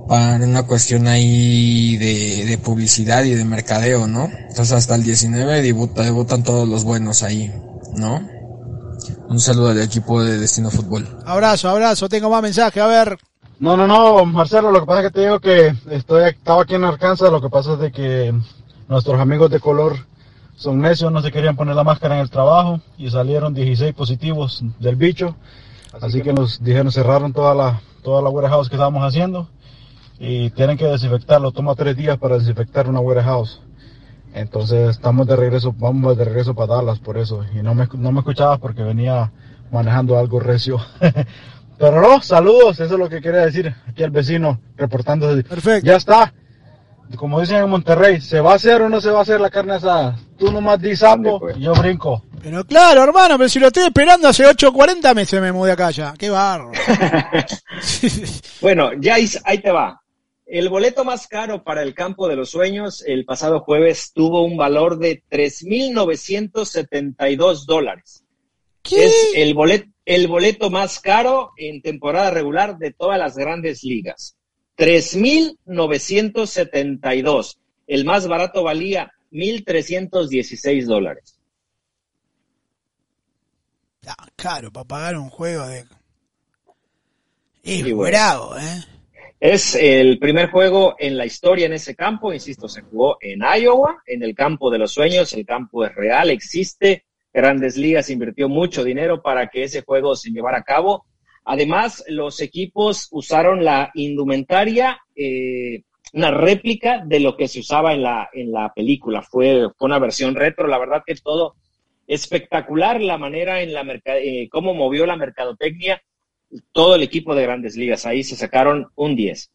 [0.07, 4.25] para una cuestión ahí de, de, publicidad y de mercadeo, ¿no?
[4.25, 7.53] Entonces hasta el 19 debuta, debutan todos los buenos ahí,
[7.95, 8.21] ¿no?
[9.29, 11.07] Un saludo al equipo de Destino Fútbol.
[11.25, 13.17] Abrazo, abrazo, tengo más mensaje, a ver.
[13.59, 16.75] No, no, no, Marcelo, lo que pasa es que te digo que estoy, estaba aquí
[16.75, 18.33] en Arkansas, lo que pasa es de que
[18.89, 19.95] nuestros amigos de color
[20.55, 24.63] son necios, no se querían poner la máscara en el trabajo y salieron 16 positivos
[24.79, 25.35] del bicho.
[26.01, 29.47] Así, que, nos dijeron, cerraron toda la, toda la warehouse que estábamos haciendo
[30.25, 31.51] y tienen que desinfectarlo.
[31.51, 33.59] Toma tres días para desinfectar una warehouse.
[34.33, 37.43] Entonces estamos de regreso, vamos de regreso para Dallas por eso.
[37.53, 39.31] Y no me, no me escuchabas porque venía
[39.69, 40.79] manejando algo recio.
[41.77, 45.43] Pero no, saludos, eso es lo que quería decir aquí al vecino reportándose.
[45.43, 45.85] Perfecto.
[45.85, 46.33] Ya está.
[47.17, 49.49] Como dicen en Monterrey, ¿se va a hacer o no se va a hacer la
[49.49, 50.15] carne asada?
[50.37, 51.57] Tú nomás di sapo pues.
[51.57, 52.23] y yo brinco.
[52.41, 56.13] Pero claro, hermano, pero si lo estoy esperando hace 8.40 meses me mudé acá ya.
[56.17, 56.71] Qué barro.
[58.61, 60.02] bueno, ya ahí te va.
[60.53, 64.55] El boleto más caro para el Campo de los Sueños el pasado jueves tuvo un
[64.55, 68.23] valor de 3.972 dólares.
[68.83, 69.05] ¿Qué?
[69.05, 74.37] Es el boleto, el boleto más caro en temporada regular de todas las grandes ligas.
[74.77, 77.57] 3.972.
[77.87, 81.39] El más barato valía 1.316 dólares.
[84.05, 85.83] Ah, caro para pagar un juego de...
[87.63, 88.92] Es bravo, ¿eh?
[89.43, 94.01] Es el primer juego en la historia en ese campo, insisto, se jugó en Iowa,
[94.05, 97.03] en el campo de los sueños, el campo es real, existe,
[97.33, 101.07] Grandes Ligas invirtió mucho dinero para que ese juego se llevara a cabo.
[101.43, 105.81] Además, los equipos usaron la indumentaria, eh,
[106.13, 109.23] una réplica de lo que se usaba en la, en la película.
[109.23, 111.55] Fue, fue una versión retro, la verdad que todo
[112.07, 116.01] espectacular, la manera en la eh, cómo movió la mercadotecnia
[116.71, 118.05] todo el equipo de Grandes Ligas.
[118.05, 119.51] Ahí se sacaron un 10.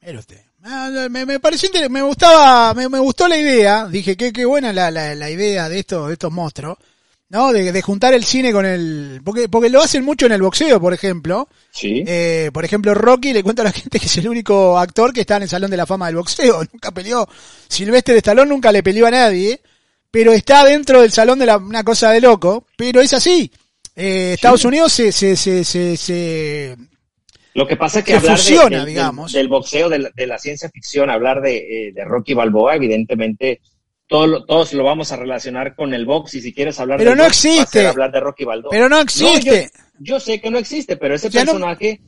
[0.00, 0.40] Mira usted.
[0.64, 3.86] Ah, me, me pareció me gustaba, me, me, gustó la idea.
[3.86, 6.78] Dije que qué buena la, la, la idea de estos, de estos monstruos.
[7.32, 7.50] ¿no?
[7.50, 9.22] De, de, juntar el cine con el...
[9.24, 11.48] Porque, porque lo hacen mucho en el boxeo, por ejemplo.
[11.70, 12.04] Sí.
[12.06, 15.22] Eh, por ejemplo, Rocky le cuenta a la gente que es el único actor que
[15.22, 16.62] está en el Salón de la Fama del Boxeo.
[16.72, 17.26] Nunca peleó.
[17.68, 19.62] Silvestre de Stallone nunca le peleó a nadie.
[20.10, 21.56] Pero está dentro del Salón de la...
[21.56, 22.66] Una cosa de loco.
[22.76, 23.50] Pero es así.
[23.94, 26.76] Eh, Estados Unidos se, se, se, se,
[27.54, 29.32] Lo que pasa es que hablar de, digamos.
[29.32, 33.60] Del, boxeo, de la, de la, ciencia ficción, hablar de, eh, de Rocky Balboa, evidentemente
[34.12, 37.24] todos lo vamos a relacionar con el box y si quieres hablar pero de no
[37.24, 38.70] existe hablar de Rocky Balboa.
[38.70, 39.70] Pero no existe.
[39.98, 42.00] yo, sé que no existe, pero ese personaje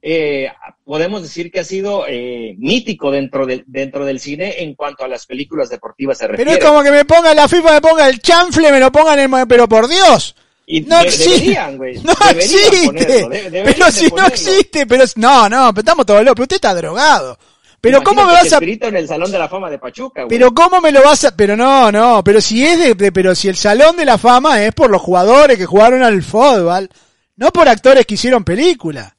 [0.00, 0.48] eh,
[0.84, 5.08] podemos decir que ha sido eh, mítico dentro, de, dentro del cine en cuanto a
[5.08, 6.52] las películas deportivas se refiere.
[6.52, 9.18] Pero es como que me ponga la FIFA, me ponga el chanfle, me lo pongan
[9.18, 9.48] en...
[9.48, 10.36] Pero por Dios.
[10.66, 11.58] Y no existe.
[12.02, 13.30] No existe.
[13.64, 16.42] pero si no existe, pero no, no, pero estamos todos locos.
[16.42, 17.38] Usted está drogado.
[17.80, 20.80] Pero cómo me vas a en el salón de la fama de Pachuca, Pero cómo
[20.80, 23.96] me lo vas a pero no, no, pero si es de, pero si el salón
[23.96, 26.88] de la fama es por los jugadores que jugaron al fútbol,
[27.36, 29.13] no por actores que hicieron película.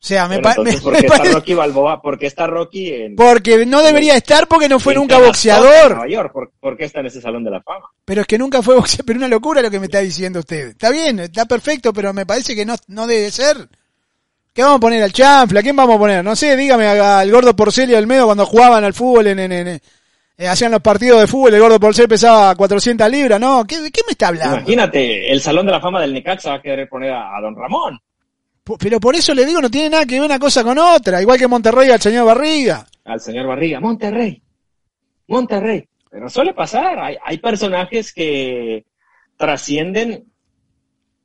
[0.00, 0.80] O sea, me, parece.
[0.80, 2.00] ¿Por qué está Rocky Balboa?
[2.00, 3.16] ¿Por qué está Rocky en.?
[3.16, 5.90] Porque no debería estar porque no fue nunca boxeador.
[5.90, 7.86] Nueva York, ¿por, qué está en ese salón de la fama?
[8.04, 9.06] Pero es que nunca fue boxeador.
[9.06, 10.68] Pero una locura lo que me está diciendo usted.
[10.68, 13.68] Está bien, está perfecto, pero me parece que no, no debe ser.
[14.54, 15.58] ¿Qué vamos a poner al chanfle?
[15.58, 16.24] ¿A quién vamos a poner?
[16.24, 19.52] No sé, dígame al gordo Porcel y al medio cuando jugaban al fútbol en, en,
[19.52, 19.80] en
[20.40, 23.64] eh, hacían los partidos de fútbol, el gordo Porcel pesaba 400 libras, ¿no?
[23.66, 24.58] ¿Qué, ¿Qué me está hablando?
[24.58, 28.00] Imagínate, el Salón de la Fama del Necaxa va a querer poner a, Don Ramón.
[28.78, 31.38] Pero por eso le digo, no tiene nada que ver una cosa con otra, igual
[31.38, 32.86] que Monterrey al señor Barriga.
[33.04, 34.42] Al señor Barriga, Monterrey,
[35.28, 35.88] Monterrey.
[36.10, 38.84] Pero suele pasar, hay, hay personajes que
[39.36, 40.24] trascienden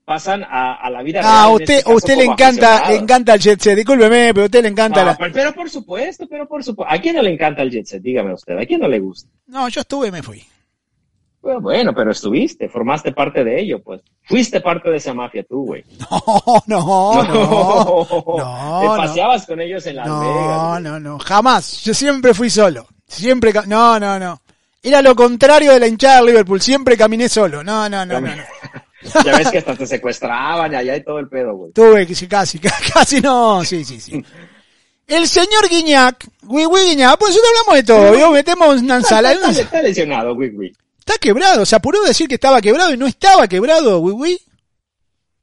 [0.06, 3.76] pasan a, la vida ah, usted, este usted le encanta, le encanta el jet set,
[3.76, 5.18] discúlpeme, pero a usted le encanta la...
[5.18, 6.94] Pero por supuesto, pero por supuesto.
[6.94, 8.02] ¿A quién no le encanta el jet set?
[8.02, 9.30] Dígame usted, ¿a quién no le gusta?
[9.48, 10.44] No, yo estuve y me fui.
[11.44, 14.02] Bueno, pero estuviste, formaste parte de ello, pues.
[14.24, 15.84] Fuiste parte de esa mafia tú, güey.
[16.00, 18.08] No, no, no.
[18.38, 20.58] no, Te paseabas con ellos en Las no, Vegas.
[20.58, 21.84] No, no, no, jamás.
[21.84, 22.88] Yo siempre fui solo.
[23.06, 24.42] Siempre, no, no, no.
[24.82, 26.62] Era lo contrario de la hinchada de Liverpool.
[26.62, 27.64] Siempre caminé solo.
[27.64, 28.36] No, no, no, no.
[28.36, 28.44] no.
[29.26, 31.72] Ya ves que hasta te secuestraban y allá y todo el pedo, güey.
[31.74, 34.24] Tuve que casi, casi no, sí, sí, sí.
[35.06, 38.32] El señor Guiñac, Wiwi Guiñac, pues nosotros hablamos de todo, ¿vio?
[38.32, 39.50] Metemos una ensalada.
[39.50, 40.74] Está, está, lesionado, Wiwi.
[41.06, 44.40] Está quebrado, se apuró de decir que estaba quebrado y no estaba quebrado, Wiwi.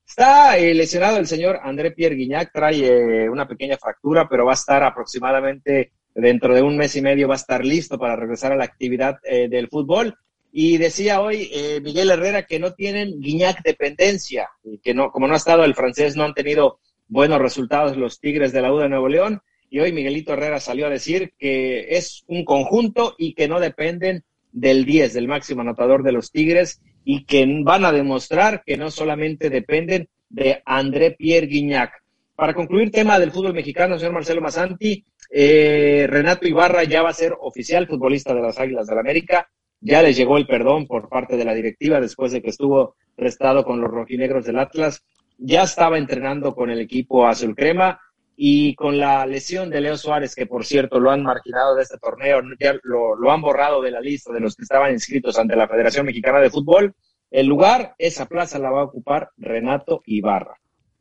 [0.09, 4.53] Está eh, lesionado el señor André Pierre Guignac, trae eh, una pequeña fractura, pero va
[4.53, 8.53] a estar aproximadamente dentro de un mes y medio, va a estar listo para regresar
[8.53, 10.17] a la actividad eh, del fútbol.
[10.51, 14.49] Y decía hoy eh, Miguel Herrera que no tienen Guiñac dependencia,
[14.83, 18.55] que no, como no ha estado el francés, no han tenido buenos resultados los Tigres
[18.55, 19.43] de la U de Nuevo León.
[19.69, 24.25] Y hoy Miguelito Herrera salió a decir que es un conjunto y que no dependen
[24.53, 28.91] del 10, del máximo anotador de los Tigres, y que van a demostrar que no
[28.91, 31.93] solamente dependen de André Pierre Guignac.
[32.35, 37.15] Para concluir tema del fútbol mexicano, señor Marcelo Masanti, eh, Renato Ibarra ya va a
[37.15, 39.49] ser oficial futbolista de las Águilas del la América
[39.81, 43.65] ya les llegó el perdón por parte de la directiva después de que estuvo prestado
[43.65, 45.03] con los rojinegros del Atlas.
[45.39, 47.99] Ya estaba entrenando con el equipo azul crema
[48.43, 51.99] y con la lesión de Leo Suárez, que por cierto lo han marginado de este
[51.99, 55.69] torneo, ya lo, han borrado de la lista de los que estaban inscritos ante la
[55.69, 56.95] Federación Mexicana de Fútbol.
[57.31, 60.55] El lugar, esa plaza la va a ocupar Renato Ibarra.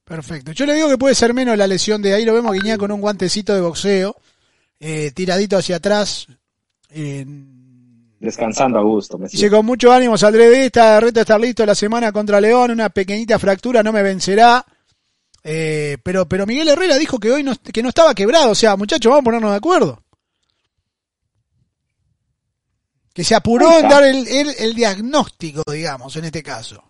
[0.03, 0.51] Perfecto.
[0.51, 2.91] Yo le digo que puede ser menos la lesión de ahí, lo vemos Guiñá con
[2.91, 4.17] un guantecito de boxeo,
[4.77, 6.27] eh, tiradito hacia atrás.
[6.89, 9.17] en descansando a gusto.
[9.17, 12.71] Me Dice, con mucho ánimo saldré de esta, reto estar listo la semana contra León,
[12.71, 14.65] una pequeñita fractura no me vencerá.
[15.51, 18.75] Eh, pero, pero Miguel Herrera dijo que hoy no, que no estaba quebrado, o sea,
[18.75, 20.03] muchachos, vamos a ponernos de acuerdo.
[23.11, 26.83] Que se apuró en dar el, el, diagnóstico, digamos, en este caso.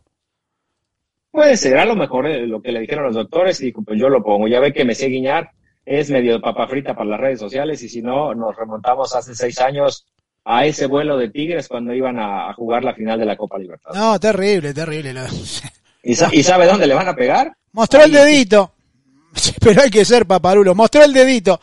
[1.31, 4.09] Puede ser, a lo mejor eh, lo que le dijeron los doctores y pues yo
[4.09, 4.49] lo pongo.
[4.49, 5.51] Ya ve que me sé guiñar,
[5.85, 9.57] es medio papa frita para las redes sociales y si no, nos remontamos hace seis
[9.61, 10.05] años
[10.43, 13.91] a ese vuelo de Tigres cuando iban a, jugar la final de la Copa Libertad.
[13.93, 15.13] No, terrible, terrible.
[16.03, 17.55] ¿Y, sabe dónde le van a pegar?
[17.73, 18.73] Mostró el dedito.
[19.59, 20.75] Pero hay que ser paparulo.
[20.75, 21.59] Mostró el dedito.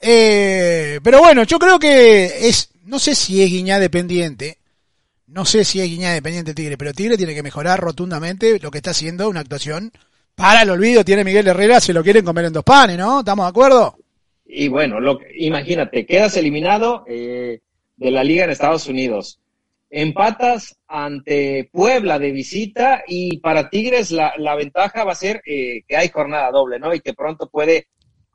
[0.00, 4.56] Eh, pero bueno, yo creo que es, no sé si es Guiñá dependiente.
[5.26, 8.78] No sé si es Guiñá dependiente Tigre, pero Tigre tiene que mejorar rotundamente lo que
[8.78, 9.92] está haciendo, una actuación
[10.34, 11.04] para el olvido.
[11.04, 13.20] Tiene Miguel Herrera, se lo quieren comer en dos panes, ¿no?
[13.20, 13.96] ¿Estamos de acuerdo?
[14.44, 17.60] Y bueno, lo, imagínate, quedas eliminado, eh,
[17.96, 19.38] de la liga en Estados Unidos.
[19.90, 25.82] Empatas ante Puebla de visita y para Tigres la, la ventaja va a ser eh,
[25.86, 26.94] que hay jornada doble, ¿no?
[26.94, 27.88] Y que pronto puede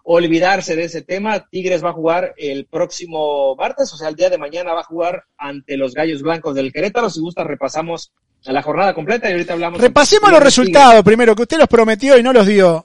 [0.04, 1.48] olvidarse de ese tema.
[1.50, 4.86] Tigres va a jugar el próximo martes, o sea, el día de mañana va a
[4.86, 7.10] jugar ante los Gallos Blancos del Querétaro.
[7.10, 8.12] Si gusta, repasamos
[8.44, 9.82] la jornada completa y ahorita hablamos.
[9.82, 12.84] Repasemos los resultados primero, que usted los prometió y no los dio.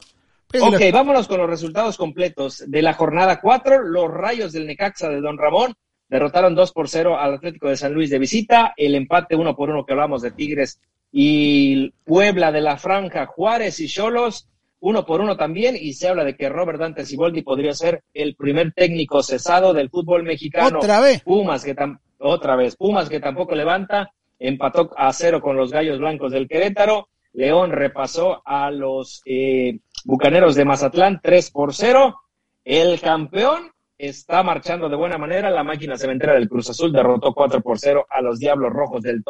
[0.61, 3.83] Ok, vámonos con los resultados completos de la jornada 4.
[3.83, 5.75] Los Rayos del Necaxa de Don Ramón
[6.11, 9.71] derrotaron 2 por 0 al Atlético de San Luis de visita, el empate 1 por
[9.71, 10.81] 1 que hablamos de Tigres
[11.13, 14.49] y Puebla de la Franja, Juárez y Cholos,
[14.81, 18.35] 1 por 1 también, y se habla de que Robert Dante Siboldi podría ser el
[18.35, 20.79] primer técnico cesado del fútbol mexicano.
[20.79, 21.23] Otra vez.
[21.23, 21.77] Pumas que
[22.19, 27.09] otra vez, Pumas que tampoco levanta, empató a cero con los Gallos Blancos del Querétaro,
[27.33, 32.21] León repasó a los eh, Bucaneros de Mazatlán 3 por 0.
[32.65, 33.71] El campeón
[34.01, 35.51] está marchando de buena manera.
[35.51, 39.23] La máquina cementera del Cruz Azul derrotó 4 por 0 a los Diablos Rojos del,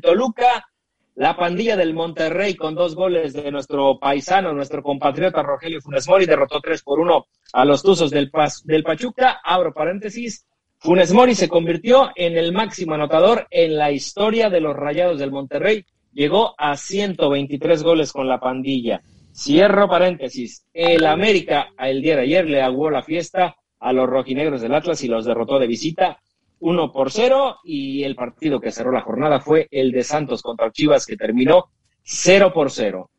[0.00, 0.68] Toluca.
[1.14, 6.26] La pandilla del Monterrey con dos goles de nuestro paisano, nuestro compatriota Rogelio Funes Mori,
[6.26, 8.30] derrotó 3 por 1 a los Tuzos del,
[8.64, 9.40] del Pachuca.
[9.42, 10.46] Abro paréntesis.
[10.78, 15.30] Funes Mori se convirtió en el máximo anotador en la historia de los Rayados del
[15.30, 15.84] Monterrey.
[16.12, 19.02] Llegó a 123 goles con la pandilla.
[19.34, 20.66] Cierro paréntesis.
[20.72, 25.02] El América el día de ayer le aguó la fiesta a los rojinegros del Atlas
[25.02, 26.18] y los derrotó de visita
[26.60, 30.70] 1 por 0 y el partido que cerró la jornada fue el de Santos contra
[30.70, 31.70] Chivas que terminó
[32.04, 33.10] 0 por 0.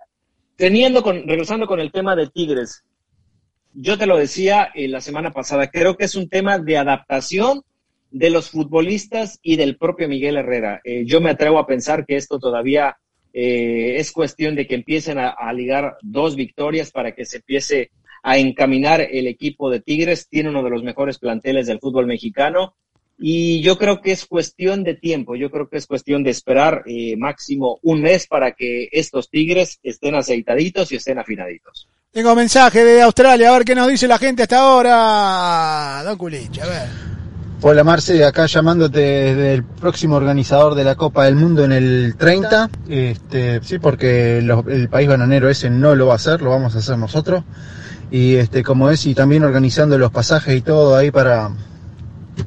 [0.55, 2.83] Teniendo con, regresando con el tema de Tigres,
[3.73, 7.63] yo te lo decía eh, la semana pasada, creo que es un tema de adaptación
[8.11, 10.79] de los futbolistas y del propio Miguel Herrera.
[10.83, 12.97] Eh, yo me atrevo a pensar que esto todavía
[13.33, 17.89] eh, es cuestión de que empiecen a, ligar dos victorias para que se empiece
[18.23, 20.27] a encaminar el equipo de Tigres.
[20.27, 22.73] Tiene uno de los mejores planteles del fútbol mexicano
[23.17, 26.83] y yo creo que es cuestión de tiempo, yo creo que es cuestión de esperar
[26.85, 31.87] eh, máximo un mes para que estos Tigres estén aceitaditos y estén afinaditos.
[32.11, 36.03] Tengo mensaje de Australia, a ver qué nos dice la gente hasta ahora.
[36.03, 37.13] Don Culich, a ver.
[37.61, 42.15] Hola Marce, acá llamándote desde el próximo organizador de la Copa del Mundo en el
[42.17, 42.69] 30.
[42.89, 46.79] Este, sí, porque el país bananero ese no lo va a hacer, lo vamos a
[46.79, 47.45] hacer nosotros.
[48.13, 51.49] Y este, como es, y también organizando los pasajes y todo ahí para,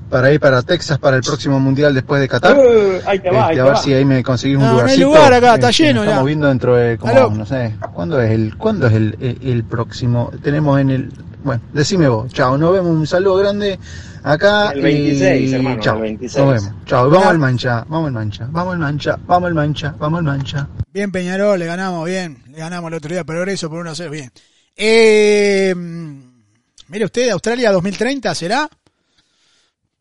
[0.08, 2.56] para ir para Texas para el próximo mundial después de Qatar.
[2.56, 4.86] Uh, ahí te va, este, a ver si ahí me conseguís un lugarcito.
[4.86, 6.10] No hay lugar acá, está este, lleno ya.
[6.10, 10.30] Estamos viendo dentro de, como, no sé, ¿cuándo es el, cuándo es el, el, próximo?
[10.40, 11.12] Tenemos en el,
[11.42, 13.76] bueno, decime vos, chao, nos vemos, un saludo grande
[14.22, 14.70] acá.
[14.70, 16.44] El 26, hermano, chao, el 26.
[16.44, 19.94] Nos vemos, chao, vamos al mancha, vamos al mancha, vamos al mancha, vamos al mancha,
[19.98, 20.68] vamos al mancha.
[20.92, 24.30] Bien Peñarol, le ganamos, bien, le ganamos el otro día Progreso por 1-0, bien.
[24.76, 28.68] Eh, mire usted, Australia 2030, ¿será?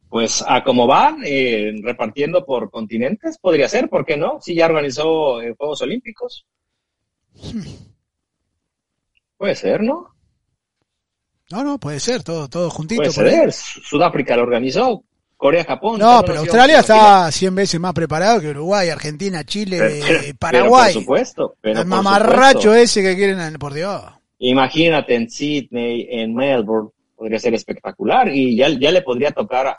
[0.09, 4.39] Pues a cómo van, eh, repartiendo por continentes, podría ser, ¿por qué no?
[4.41, 6.45] Si ya organizó eh, Juegos Olímpicos.
[9.37, 10.13] Puede ser, ¿no?
[11.51, 13.03] No, no, puede ser, todo, todo juntito.
[13.13, 15.03] Puede ser, Sudáfrica lo organizó,
[15.37, 15.99] Corea, Japón.
[15.99, 20.93] No, pero Australia está 100 veces más preparado que Uruguay, Argentina, Chile, Paraguay.
[20.93, 21.55] por supuesto.
[21.61, 24.01] Pero el mamarracho ese que quieren, por Dios.
[24.39, 29.75] Imagínate en Sydney, en Melbourne, podría ser espectacular y ya, ya le podría tocar a,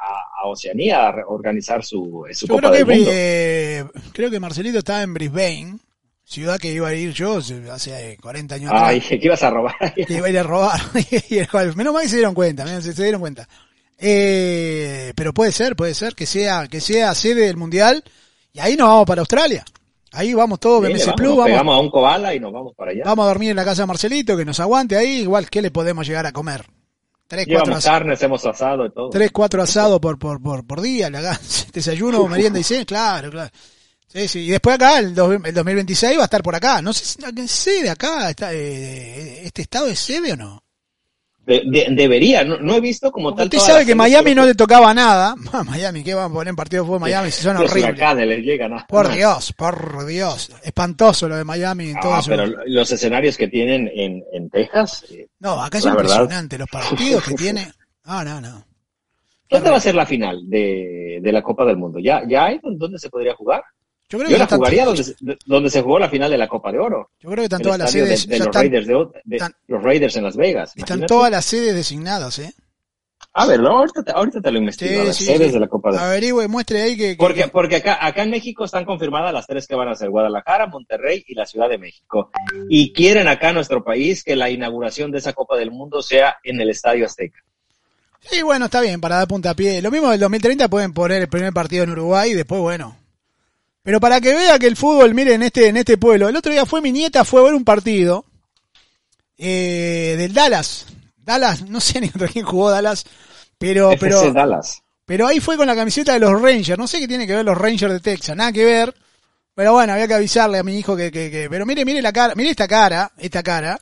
[0.48, 5.78] Oceanía organizar su, su Copa creo que, eh, creo que Marcelito estaba en Brisbane,
[6.22, 7.38] ciudad que iba a ir yo
[7.72, 9.74] hace 40 años Ay, que ibas a robar.
[10.06, 10.80] que iba a ir a robar.
[11.76, 13.48] Menos mal que se dieron cuenta, se, se dieron cuenta.
[13.98, 18.04] Eh, pero puede ser, puede ser que sea, que sea sede del mundial
[18.52, 19.64] y ahí nos vamos para Australia.
[20.12, 21.36] Ahí vamos todos, BMC Plus.
[21.36, 23.02] Vamos, a un cobala y nos vamos para allá.
[23.04, 25.22] Vamos a dormir en la casa de Marcelito, que nos aguante ahí.
[25.22, 26.64] Igual, ¿qué le podemos llegar a comer?
[27.26, 27.98] Tres, cuatro asados.
[27.98, 29.10] carnes, hemos asado y todo.
[29.10, 31.10] Tres, cuatro asados por, por, por, por día,
[31.72, 33.50] desayuno, merienda y cena, claro, claro.
[34.06, 34.38] Sí, sí.
[34.40, 36.80] Y después acá, el, 2026 va a estar por acá.
[36.80, 40.62] No sé si sede acá, está, eh, ¿este estado es sede o no?
[41.46, 43.44] Debería, no, he visto como tal.
[43.44, 45.36] Usted sabe que Miami no le tocaba nada.
[45.66, 47.30] Miami, ¿qué van a poner en partido de fútbol Miami?
[47.30, 48.00] Si son horribles.
[48.88, 50.50] Por Dios, por Dios.
[50.64, 51.90] Espantoso lo de Miami.
[51.90, 55.04] En ah, pero los escenarios que tienen en, en Texas.
[55.10, 56.58] Eh, no, acá es impresionante.
[56.58, 57.70] Los partidos que tiene.
[58.04, 58.66] No, no, no.
[59.48, 62.00] ¿Dónde va a ser la final de, de la Copa del Mundo?
[62.00, 63.62] ¿Ya, ¿Ya hay dónde se podría jugar?
[64.08, 67.10] Yo creo que la jugaría donde, se jugó la final de la Copa de Oro.
[67.18, 68.28] Yo creo que están todas las sedes.
[68.28, 70.72] De, los, Raiders de, los Raiders en Las Vegas.
[70.76, 72.54] Están todas las sedes designadas, ¿eh?
[73.32, 75.04] A ver, ahorita, te, ahorita te lo investigo.
[75.04, 76.06] las sedes de la Copa de Oro.
[76.06, 77.16] Averigüe, muestre ahí que.
[77.18, 80.68] porque, porque acá, acá en México están confirmadas las tres que van a ser: Guadalajara,
[80.68, 82.30] Monterrey y la Ciudad de México.
[82.68, 86.36] Y quieren acá en nuestro país que la inauguración de esa Copa del Mundo sea
[86.44, 87.40] en el Estadio Azteca.
[88.20, 89.82] Sí, bueno, está bien, para dar puntapié.
[89.82, 92.96] Lo mismo del 2030 pueden poner el primer partido en Uruguay y después, bueno,
[93.86, 96.50] pero para que vea que el fútbol, mire, en este, en este pueblo, el otro
[96.50, 98.24] día fue mi nieta, fue a ver un partido
[99.38, 100.86] eh, del Dallas.
[101.16, 103.04] Dallas, no sé ni contra quién jugó Dallas,
[103.56, 104.82] pero, pero, Dallas.
[105.04, 106.76] pero ahí fue con la camiseta de los Rangers.
[106.76, 108.92] No sé qué tiene que ver los Rangers de Texas, nada que ver.
[109.54, 112.12] Pero bueno, había que avisarle a mi hijo que, que, que pero mire, mire la
[112.12, 113.78] cara, mire esta cara, esta cara,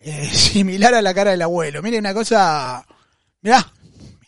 [0.00, 1.80] eh, similar a la cara del abuelo.
[1.80, 2.86] Mire una cosa,
[3.40, 3.72] mirá,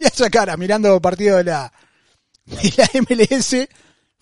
[0.01, 1.71] mira esa cara, mirando partido de la,
[2.47, 3.69] de la MLS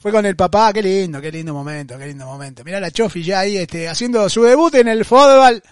[0.00, 2.64] fue con el papá, qué lindo, qué lindo momento, qué lindo momento.
[2.64, 5.62] Mirá la Chofi ya ahí este, haciendo su debut en el fútbol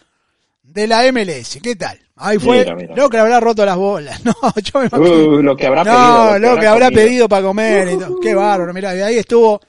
[0.63, 1.59] de la MLS.
[1.63, 1.99] ¿Qué tal?
[2.15, 4.21] Ahí fue lo que habrá roto las bolas.
[4.25, 6.39] No, yo me uh, lo que habrá no, pedido.
[6.41, 7.89] Lo, que, habrá, pedido para comer.
[7.89, 9.63] y Qué bárbaro, mirá, de ahí estuvo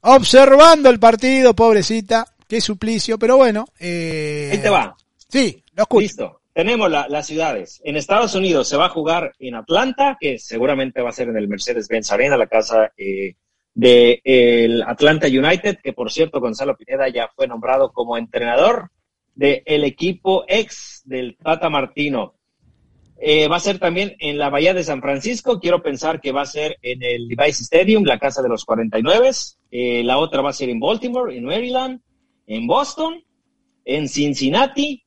[0.00, 2.26] observando el partido, pobrecita.
[2.48, 3.66] Qué suplicio, pero bueno.
[3.78, 4.96] Eh, ahí te va.
[5.28, 6.00] Sí, lo escucho.
[6.00, 6.40] Listo.
[6.52, 7.80] Tenemos las ciudades.
[7.84, 11.36] En Estados Unidos se va a jugar en Atlanta, que seguramente va a ser en
[11.36, 13.36] el Mercedes-Benz Arena, la casa eh,
[13.74, 18.90] de Atlanta United, que por cierto Gonzalo Pineda ya fue nombrado como entrenador
[19.34, 22.34] del equipo ex del Tata Martino.
[23.24, 25.60] Eh, va a ser también en la Bahía de San Francisco.
[25.60, 29.30] Quiero pensar que va a ser en el Device Stadium, la casa de los 49.
[29.70, 32.00] Eh, la otra va a ser en Baltimore, en Maryland,
[32.48, 33.22] en Boston,
[33.84, 35.04] en Cincinnati,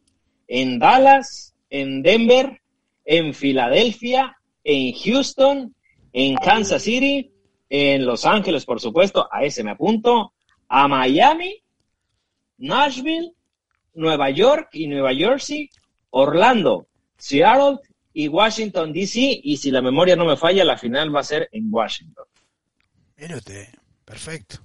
[0.48, 2.62] en Dallas, en Denver,
[3.04, 5.76] en Filadelfia, en Houston,
[6.14, 7.34] en Kansas City,
[7.70, 10.34] en Los Ángeles, por supuesto, a ese me apunto,
[10.68, 11.62] a Miami,
[12.58, 13.34] Nashville,
[13.94, 15.70] Nueva York y Nueva Jersey,
[16.12, 16.88] Orlando,
[17.18, 17.80] Seattle
[18.14, 19.42] y Washington, D.C.
[19.44, 22.26] Y si la memoria no me falla, la final va a ser en Washington.
[23.18, 23.70] Mírate,
[24.04, 24.58] perfecto.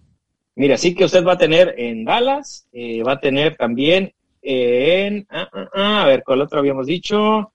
[0.57, 5.27] Mira, sí que usted va a tener en Dallas, eh, va a tener también en,
[5.31, 7.53] ah, ah, ah, a ver, ¿cuál otro habíamos dicho?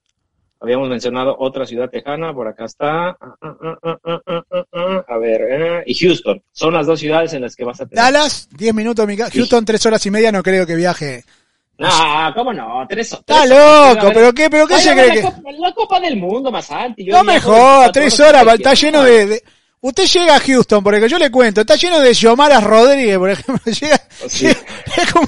[0.66, 3.09] Habíamos mencionado otra ciudad tejana, por acá está.
[5.07, 6.41] A ver, eh, y Houston.
[6.51, 8.03] Son las dos ciudades en las que vas a tener.
[8.03, 11.24] Dallas, 10 minutos, mi Houston, 3 horas y media, no creo que viaje.
[11.78, 11.88] No,
[12.34, 12.84] ¿cómo no?
[12.89, 15.22] Tres, Está loco, pero qué, pero qué se cree que.
[15.59, 17.05] La Copa del Mundo, más antes.
[17.05, 19.43] No me jodas, tres horas, está lleno de,
[19.82, 23.72] Usted llega a Houston, porque yo le cuento, está lleno de Xiomaras Rodríguez, por ejemplo.
[23.72, 25.28] Llega, es, como,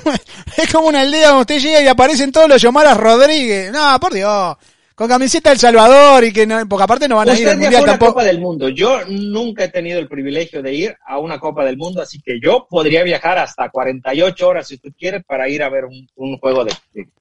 [0.58, 3.72] es como una aldea donde usted llega y aparecen todos los Xiomaras Rodríguez.
[3.72, 4.58] No, por Dios
[4.98, 7.86] con camiseta del Salvador y que no, porque aparte no van a ir al mundial
[7.86, 8.14] tampoco.
[8.14, 8.68] Copa del Mundo.
[8.70, 12.40] Yo nunca he tenido el privilegio de ir a una Copa del Mundo, así que
[12.42, 16.66] yo podría viajar hasta 48 horas si usted quiere para ir a ver un, juego
[16.66, 16.74] de,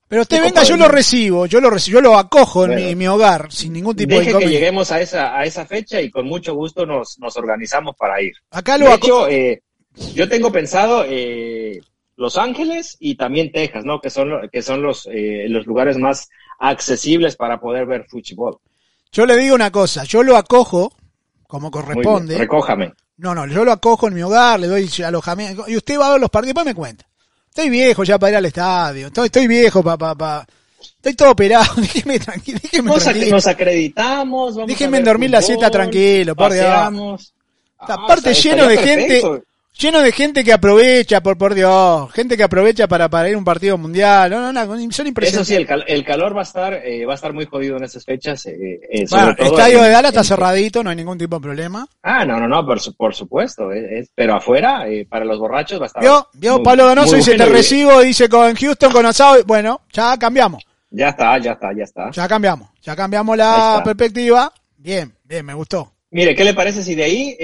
[0.09, 3.53] Pero usted venga, yo lo recibo, yo lo recibo, yo lo acojo en mi, hogar
[3.53, 6.55] sin ningún tipo deje de que lleguemos a esa a esa fecha y con mucho
[6.55, 8.33] gusto nos, nos organizamos para ir.
[8.53, 9.29] Acá lo acojo.
[9.29, 9.61] Eh,
[10.15, 11.79] yo tengo pensado eh,
[12.17, 14.01] Los Ángeles y también Texas, ¿no?
[14.01, 18.59] Que son que son los eh, los lugares más accesibles para poder ver fútbol.
[19.13, 20.93] Yo le digo una cosa, yo lo acojo
[21.47, 22.39] como corresponde.
[22.39, 22.93] recójame.
[23.19, 25.65] No, no, yo lo acojo en mi hogar, le doy alojamiento.
[25.69, 27.07] Y usted va a ver los partidos, después me cuenta.
[27.49, 30.15] Estoy viejo ya para ir al estadio, estoy, estoy viejo para...
[30.15, 30.47] Pa,
[30.79, 32.59] Estoy todo operado, déjeme tranquilo.
[32.83, 34.57] nos, acreditamos.
[34.67, 37.33] déjeme dormir la siesta tranquilo, por Dios.
[37.79, 39.23] Aparte lleno de gente,
[39.79, 43.39] Lleno de gente que aprovecha, por, por Dios, gente que aprovecha para, para ir a
[43.39, 44.31] un partido mundial.
[44.31, 45.35] No, no, no, son impresionantes.
[45.35, 47.85] Eso sí, el, el calor va a estar eh, va a estar muy jodido en
[47.85, 48.47] esas fechas.
[48.47, 51.87] Eh, eh bueno, el estadio de Dallas está cerradito, no hay ningún tipo de problema.
[52.03, 53.71] Ah, no, no, no, por, por supuesto.
[53.71, 56.03] Eh, pero afuera, para los borrachos va a estar.
[56.03, 59.45] Vio, vio, Pablo Donoso dice: Te recibo, dice con Houston, con asado.
[59.45, 60.65] Bueno, ya cambiamos.
[60.89, 62.11] Ya está, ya está, ya está.
[62.13, 64.51] Ya cambiamos, ya cambiamos la perspectiva.
[64.79, 65.93] Bien, bien, me gustó.
[66.13, 67.37] Mire, ¿qué le parece si de ahí,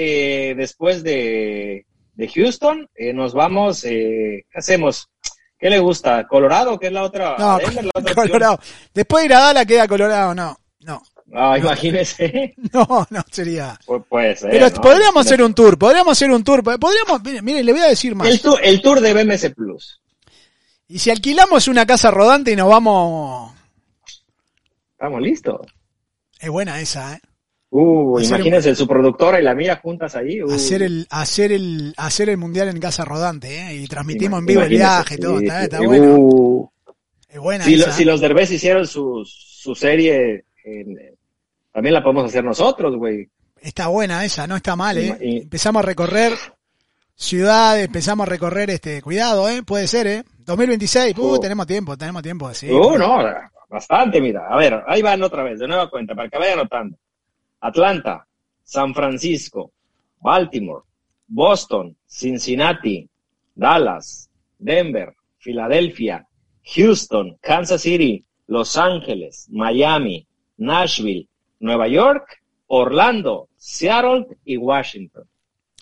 [0.55, 5.09] después de de Houston, eh, nos vamos, eh, ¿qué hacemos?
[5.57, 6.27] ¿Qué le gusta?
[6.27, 6.77] ¿Colorado?
[6.77, 7.35] ¿Qué es la otra?
[7.37, 7.59] No,
[8.15, 8.59] Colorado.
[8.93, 11.01] Después de ir a Dallas queda Colorado, no, no.
[11.33, 12.53] Ah, imagínese.
[12.73, 13.79] No, no, sería.
[14.09, 14.51] puede ser.
[14.51, 16.63] Pero podríamos hacer un tour, podríamos hacer un tour.
[16.63, 18.27] Podríamos, mire, mire, le voy a decir más.
[18.27, 20.01] El tour, el tour de BMS Plus.
[20.87, 23.53] Y si alquilamos una casa rodante y nos vamos.
[24.91, 25.61] Estamos listos.
[26.39, 27.21] Es buena esa, ¿eh?
[27.75, 30.39] Uh, imagínense su productora y la mía juntas ahí.
[30.43, 30.53] Uh.
[30.53, 33.75] Hacer el, hacer el, hacer el mundial en casa rodante, ¿eh?
[33.77, 36.15] Y transmitimos en vivo el viaje, todo, está, bueno.
[36.19, 36.69] Uh.
[37.27, 40.45] es buena si, si los Derbez hicieron su, su serie,
[41.71, 43.27] también la podemos hacer nosotros, güey.
[43.59, 45.17] Está buena esa, no está mal, ¿eh?
[45.19, 46.33] Empezamos a recorrer
[47.15, 49.63] ciudades, empezamos a recorrer este, cuidado, ¿eh?
[49.63, 50.23] Puede ser, ¿eh?
[50.45, 52.69] 2026, uh, tenemos tiempo, tenemos tiempo, sí.
[52.69, 53.17] Uh, no,
[53.67, 54.45] bastante, mira.
[54.47, 56.97] A ver, ahí van otra vez, de nueva cuenta, para que vayan anotando.
[57.63, 58.27] Atlanta,
[58.63, 59.71] San Francisco,
[60.21, 60.83] Baltimore,
[61.27, 63.07] Boston, Cincinnati,
[63.55, 66.27] Dallas, Denver, Filadelfia,
[66.75, 71.27] Houston, Kansas City, Los Ángeles, Miami, Nashville,
[71.59, 75.23] Nueva York, Orlando, Seattle y Washington.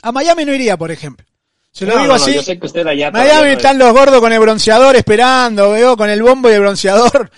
[0.04, 1.26] A Miami no iría, por ejemplo.
[1.72, 2.36] Se lo digo así.
[2.36, 6.10] yo sé que usted allá Miami están los gordos con el bronceador esperando, veo con
[6.10, 7.32] el bombo y el bronceador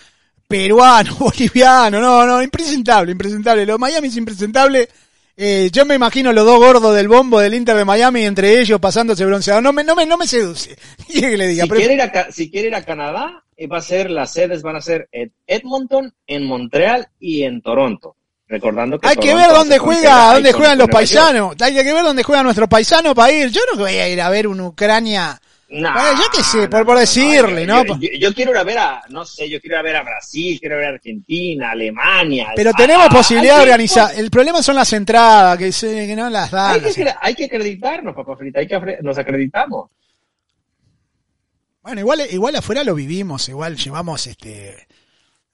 [0.54, 3.66] peruano, boliviano, no, no, impresentable, impresentable.
[3.66, 4.88] Los Miami es impresentable.
[5.36, 8.80] Eh, yo me imagino los dos gordos del bombo del Inter de Miami entre ellos
[8.80, 9.62] pasándose bronceado.
[9.62, 10.78] No me, no me, no me seduce.
[11.12, 11.64] que le diga?
[11.64, 14.62] Si, quiere ir a, si quiere ir a Canadá, eh, va a ser, las sedes
[14.62, 18.16] van a ser en Edmonton, en Montreal y en Toronto.
[18.48, 21.56] Recordando que hay que ver dónde juega, dónde juegan los paisanos.
[21.60, 23.50] Hay que ver dónde juegan nuestros paisanos para ir.
[23.50, 25.42] Yo no voy a ir a ver una Ucrania
[25.74, 27.84] no, yo qué sé, por, por decirle, ¿no?
[27.98, 30.60] Yo, quiero ir a ver a, no sé, yo quiero ir a ver a Brasil,
[30.60, 32.50] quiero ver a Argentina, Alemania.
[32.56, 34.12] Pero tenemos posibilidad de organizar.
[34.16, 36.74] El problema son las entradas, que, que no las dan.
[36.74, 39.90] Hay que, hay que acreditarnos, papá Frita, hay que, nos acreditamos.
[41.82, 44.88] Bueno, igual, igual afuera lo vivimos, igual llevamos este...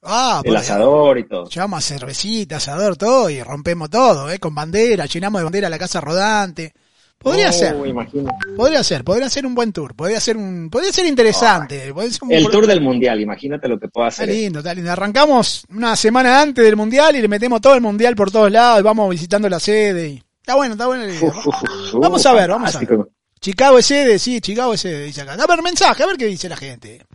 [0.04, 1.50] Ah, el asador y todo.
[1.50, 4.40] Llevamos cervecita, asador, todo y rompemos todo, ¿eh?
[4.40, 6.74] Con bandera, llenamos de bandera la casa rodante.
[7.20, 7.76] Podría ser.
[8.56, 11.94] Podría ser, podría ser un buen tour, podría ser un, podría ser interesante.
[12.30, 14.30] el tour del mundial, imagínate lo que pueda hacer.
[14.30, 14.92] Está lindo, está lindo.
[14.92, 18.80] Arrancamos una semana antes del mundial y le metemos todo el mundial por todos lados
[18.80, 21.04] y vamos visitando la sede y está bueno, está bueno.
[21.96, 23.00] vamos a ver, vamos a ver.
[23.42, 25.34] Chicago es sede, sí, Chicago es sede, dice acá.
[25.34, 27.06] A ver, mensaje, a ver qué dice la gente.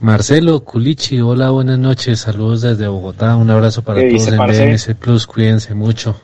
[0.00, 5.26] Marcelo Culichi, hola, buenas noches, saludos desde Bogotá, un abrazo para todos en BMC Plus,
[5.26, 6.20] cuídense mucho.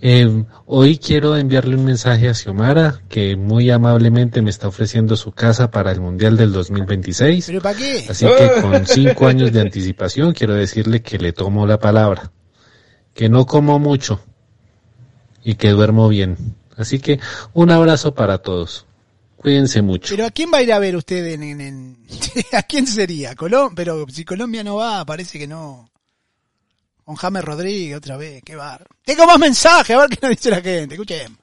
[0.00, 5.32] Eh, hoy quiero enviarle un mensaje a Xiomara, que muy amablemente me está ofreciendo su
[5.32, 7.46] casa para el Mundial del 2026.
[7.46, 8.04] ¿Pero para qué?
[8.08, 12.32] Así que con cinco años de anticipación quiero decirle que le tomo la palabra,
[13.14, 14.20] que no como mucho
[15.42, 16.36] y que duermo bien.
[16.76, 17.20] Así que
[17.52, 18.86] un abrazo para todos.
[19.36, 20.14] Cuídense mucho.
[20.14, 21.98] Pero ¿a quién va a ir a ver usted en...
[22.52, 23.34] ¿A quién sería?
[23.34, 25.90] Colom pero si Colombia no va, parece que no.
[27.04, 28.86] Con James Rodríguez otra vez, qué bar.
[29.04, 31.36] Tengo más mensajes, a ver qué nos dice la gente, escuchen.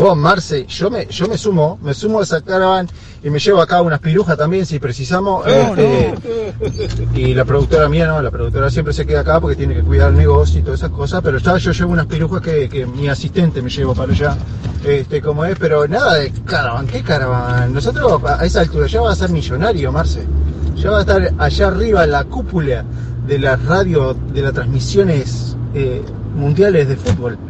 [0.00, 2.88] Vos, Marce, yo me, yo me sumo, me sumo a esa caravan
[3.22, 5.46] y me llevo acá unas pirujas también si precisamos.
[5.46, 6.14] Este,
[7.14, 10.08] y la productora mía no, la productora siempre se queda acá porque tiene que cuidar
[10.08, 13.10] el negocio y todas esas cosas, pero ya yo llevo unas pirujas que, que mi
[13.10, 14.38] asistente me llevo para allá,
[14.86, 17.70] este, como es, pero nada de caravan, ¿qué caravan?
[17.74, 20.26] Nosotros a esa altura ya va a ser millonario, Marce.
[20.76, 22.86] Ya va a estar allá arriba en la cúpula
[23.26, 26.02] de la radio, de las transmisiones eh,
[26.34, 27.49] mundiales de fútbol.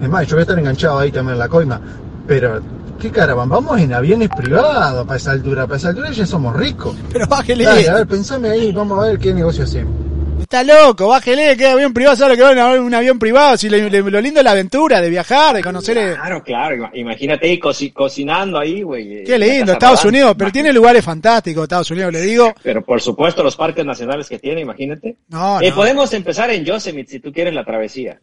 [0.00, 1.80] Es más, yo voy a estar enganchado ahí también en la coima.
[2.26, 2.60] Pero,
[2.98, 3.48] ¿qué caravan?
[3.48, 5.66] Vamos en aviones privados para esa altura.
[5.66, 6.96] Para esa altura ya somos ricos.
[7.12, 7.66] Pero bájele.
[7.66, 10.10] a ver, pensame ahí, vamos a ver qué negocio hacemos.
[10.50, 13.56] Está loco, bájele, que avión privado, ¿sabes lo que va en un avión privado?
[13.56, 16.14] Si lo lindo es la aventura de viajar, de conocer.
[16.14, 19.22] Claro, claro, imagínate ahí cocinando ahí, güey.
[19.22, 22.52] Qué lindo, Estados Unidos, pero tiene lugares fantásticos, Estados Unidos, le digo.
[22.64, 25.18] Pero por supuesto, los parques nacionales que tiene, imagínate.
[25.28, 28.18] No, eh, Podemos empezar en Yosemite si tú quieres la travesía.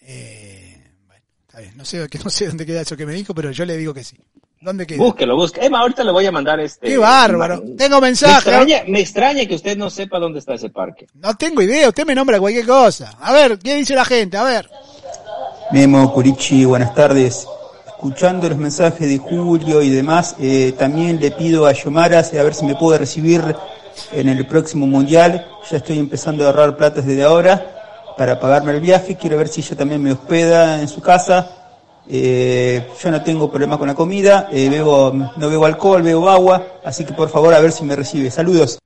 [0.00, 0.41] Eh,
[1.52, 3.76] está bien, no sé, no sé dónde queda eso que me dijo, pero yo le
[3.76, 4.16] digo que sí.
[4.58, 4.96] ¿Dónde queda?
[4.96, 5.66] Búsquelo, búsquelo.
[5.66, 6.86] Emma, ahorita le voy a mandar este.
[6.86, 7.62] ¡Qué bárbaro!
[7.76, 8.84] Tengo mensaje.
[8.88, 11.08] Me extraña, que usted no sepa dónde está ese parque.
[11.12, 13.18] No tengo idea, usted me nombra cualquier cosa.
[13.20, 14.38] A ver, ¿qué dice la gente?
[14.38, 14.70] A ver.
[15.72, 17.46] Memo, Curichi, buenas tardes.
[17.86, 22.54] Escuchando los mensajes de Julio y demás, eh, también le pido a Yomara a ver
[22.54, 23.42] si me puede recibir
[24.12, 25.46] en el próximo mundial.
[25.70, 27.71] Ya estoy empezando a ahorrar platas desde ahora
[28.16, 29.16] para pagarme el viaje.
[29.16, 31.62] Quiero ver si ella también me hospeda en su casa
[32.08, 36.80] eh, yo no tengo problema con la comida, eh, bebo, no bebo alcohol, bebo agua,
[36.84, 38.30] así que por favor a ver si me recibe.
[38.30, 38.78] Saludos.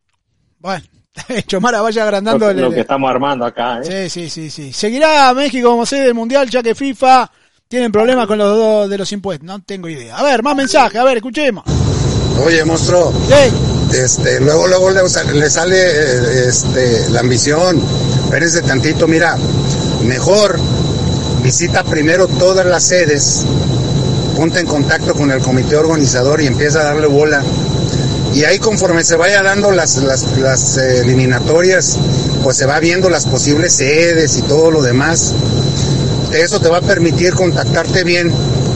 [0.59, 0.85] Bueno,
[1.47, 3.81] Chomara vaya agrandando lo, que estamos armando acá.
[3.81, 4.09] ¿eh?
[4.09, 4.73] Sí, sí, sí, sí.
[4.73, 7.31] Seguirá México como sede del mundial ya que FIFA
[7.69, 9.47] tienen problemas con los dos de los impuestos.
[9.47, 10.17] No tengo idea.
[10.17, 11.65] A ver, más mensajes, a ver, escuchemos.
[12.45, 13.13] Oye, monstruo.
[13.93, 17.81] Este, luego, luego le, sale eh, este, la ambición.
[18.25, 19.37] Espérense tantito, mira,
[20.05, 20.59] mejor
[21.47, 23.45] Visita primero todas las sedes,
[24.35, 27.41] ponte en contacto con el comité organizador y empieza a darle bola.
[28.35, 31.99] Y ahí conforme se vaya dando las, las, eh, eliminatorias,
[32.43, 35.35] pues se va viendo las posibles sedes y todo lo demás.
[36.33, 38.33] Eso te va a permitir contactarte bien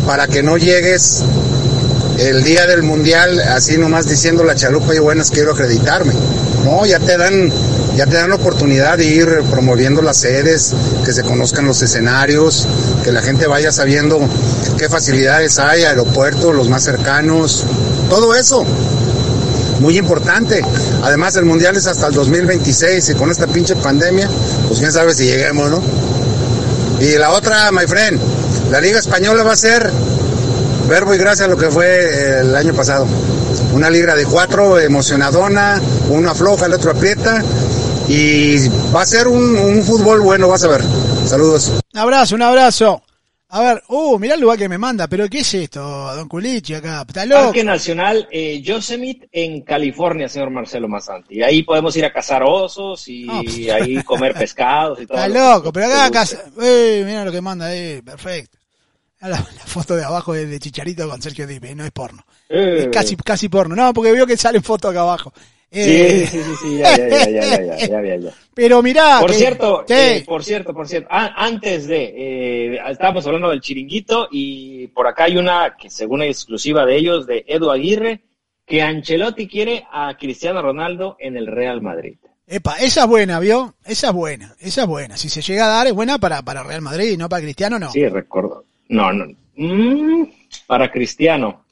[0.07, 1.25] para que no llegues
[2.21, 6.13] el día del mundial así nomás diciendo la chalupa y buenas quiero acreditarme.
[6.65, 7.51] No, ya te dan
[7.97, 12.67] ya te dan la oportunidad de ir promoviendo las sedes, que se conozcan los escenarios,
[13.03, 14.21] que la gente vaya sabiendo
[14.79, 17.65] qué facilidades hay, aeropuertos, los más cercanos,
[18.09, 18.65] todo eso.
[19.81, 20.63] Muy importante.
[21.03, 24.29] Además, el mundial es hasta el 2026 y con esta pinche pandemia,
[24.69, 25.83] pues quién sabe si lleguemos, ¿no?
[27.01, 28.21] Y la otra, my friend,
[28.71, 29.91] la Liga Española va a ser
[30.91, 33.07] verbo y gracia a lo que fue el año pasado.
[33.73, 37.45] Una liga de cuatro, emocionadona, uno afloja, el otro aprieta,
[38.09, 40.83] y va a ser un, fútbol bueno, vas a ver.
[41.27, 41.81] Saludos.
[41.95, 43.03] Un abrazo, un abrazo.
[43.51, 46.75] A ver, uh, mirá el lugar que me manda, pero ¿qué es esto, Don Culichi
[46.75, 47.05] acá?
[47.07, 47.45] ¿Está loco?
[47.45, 51.37] Parque Nacional eh, Yosemite en California, señor Marcelo Mazanti.
[51.37, 53.71] Y ahí podemos ir a cazar osos y pues.
[53.71, 55.19] ahí comer pescados y todo.
[55.19, 56.45] Está loco, pero acá, casa...
[56.63, 58.60] eh, mira lo que manda ahí, perfecto.
[59.29, 62.25] La, foto de abajo es de Chicharito con Sergio Dipe, no es porno.
[62.49, 62.91] Es eh.
[62.91, 63.77] casi, casi porno.
[63.77, 65.33] No, porque veo que salen fotos acá abajo.
[65.73, 68.31] Eh, sí, sí, sí, sí, ya, ya, ya, ya, ya, ya, ya.
[68.55, 73.61] Pero mira, por cierto, eh, por cierto, por cierto, antes de, eh, estábamos hablando del
[73.61, 78.23] chiringuito y por acá hay una que según es exclusiva de ellos, de Edu Aguirre,
[78.67, 82.17] que Ancelotti quiere a Cristiano Ronaldo en el Real Madrid.
[82.49, 83.77] Epa, esa es buena, ¿vio?
[83.85, 85.17] Esa es buena, esa es buena.
[85.17, 87.93] Si se llega a dar, es buena para, para Real Madrid, no para Cristiano, no.
[87.93, 88.65] Sí, recuerdo.
[88.91, 89.27] No, no.
[89.55, 90.25] Mm,
[90.67, 91.65] para Cristiano.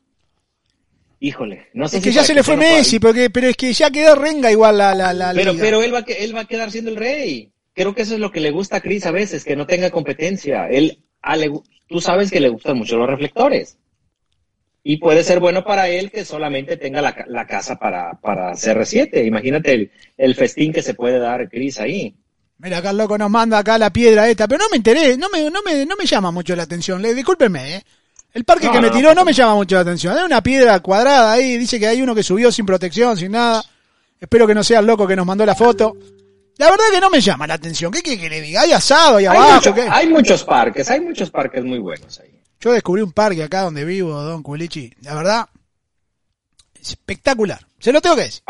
[1.20, 3.90] Híjole, no sé es que ya se le fue Messi, porque, pero es que ya
[3.90, 6.90] quedó renga igual la, la, la pero, Pero él va, él va a quedar siendo
[6.90, 7.50] el rey.
[7.74, 9.90] Creo que eso es lo que le gusta a Chris a veces, que no tenga
[9.90, 10.68] competencia.
[10.68, 11.36] Él, a
[11.88, 13.78] tú sabes que le gustan mucho los reflectores.
[14.84, 19.26] Y puede ser bueno para él que solamente tenga la, la casa para, para CR7.
[19.26, 22.14] Imagínate el, el, festín que se puede dar Chris ahí.
[22.58, 25.28] Mira, acá el loco nos manda acá la piedra esta, pero no me enteré, no
[25.28, 27.00] me, no me, no me llama mucho la atención.
[27.00, 27.84] Le, discúlpeme, ¿eh?
[28.34, 30.16] El parque que me tiró no, me llama mucho la atención.
[30.16, 33.64] Hay una piedra cuadrada ahí, dice que hay uno que subió sin protección, sin nada.
[34.20, 35.96] Espero que no sea el loco que nos mandó la foto.
[36.58, 37.90] La verdad que no me llama la atención.
[37.92, 38.62] ¿Qué quiere que le diga?
[38.62, 39.74] Hay asado ahí abajo.
[39.90, 42.30] hay muchos parques, hay muchos parques muy buenos ahí.
[42.60, 44.92] Yo descubrí un parque acá donde vivo, Don Culichi.
[45.02, 45.48] La verdad,
[46.80, 47.60] espectacular.
[47.78, 48.42] Se lo tengo que decir.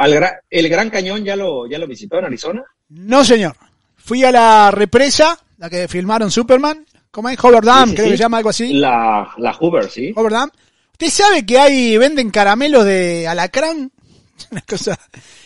[0.50, 2.64] ¿El Gran Cañón ya lo, ya lo visitó en Arizona?
[2.88, 3.54] No, señor.
[4.09, 6.82] Fui a la represa, la que filmaron Superman.
[7.11, 7.38] ¿Cómo es?
[7.38, 8.72] Hoover Dam, creo que se llama algo así.
[8.72, 10.14] La, la Hoover, sí.
[10.16, 10.50] Hoover Dam.
[10.92, 13.92] ¿Usted sabe que hay, venden caramelos de alacrán?
[14.50, 14.98] Una cosa.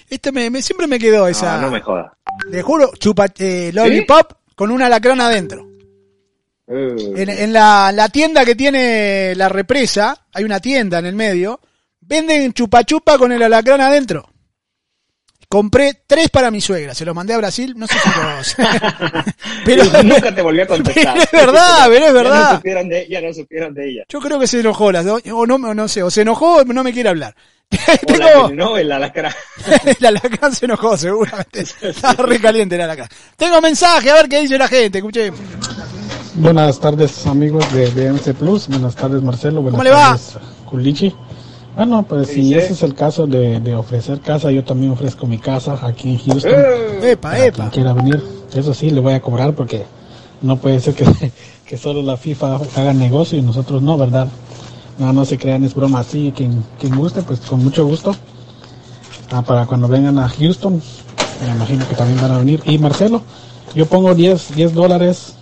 [0.09, 1.57] Esto me, siempre me quedó esa.
[1.57, 2.17] No, no me joda.
[2.53, 5.67] Le juro, chupa, eh, lollipop con un alacrán adentro.
[6.69, 7.17] Uh.
[7.17, 11.59] En, la, la, tienda que tiene la represa, hay una tienda en el medio,
[12.01, 14.32] venden chupa chupa con el alacrán adentro.
[15.53, 18.57] Compré tres para mi suegra, se los mandé a Brasil, no sé si los...
[19.67, 21.19] pero nunca te volví a contestar.
[21.19, 22.41] es verdad, pero es verdad.
[22.41, 24.05] Ya no supieron de, ya no supieron de ella.
[24.09, 26.95] Yo creo que se enojó, o no, no sé, o se enojó o no me
[26.95, 27.37] quiere hablar.
[28.07, 28.51] Tengo...
[28.55, 29.35] no, el alacrán.
[30.01, 31.67] el alacrán se enojó, seguramente.
[31.83, 33.09] Estaba re caliente el alacrán.
[33.37, 35.35] Tengo mensaje, a ver qué dice la gente, escuché.
[36.33, 38.69] Buenas tardes, amigos de BMC Plus.
[38.69, 39.61] Buenas tardes, Marcelo.
[39.61, 40.19] Buenas ¿Cómo le va?
[40.65, 41.15] Culichi.
[41.75, 45.79] Bueno, pues si ese es el caso de, ofrecer casa, yo también ofrezco mi casa
[45.83, 46.53] aquí en Houston.
[46.55, 47.57] Eh, epa, epa.
[47.57, 48.23] Quien quiera venir,
[48.55, 49.85] eso sí, le voy a cobrar porque
[50.43, 51.07] no puede ser que,
[51.67, 54.29] que solo la FIFA haga negocio y nosotros no, ¿verdad?
[54.99, 56.33] No, no se crean, es broma así.
[56.37, 58.15] Quien, quien guste, pues con mucho gusto.
[59.31, 60.83] Ah, para cuando vengan a Houston,
[61.41, 62.61] me imagino que también van a venir.
[62.67, 63.23] Y Marcelo,
[63.75, 65.37] yo pongo 10, 10 dólares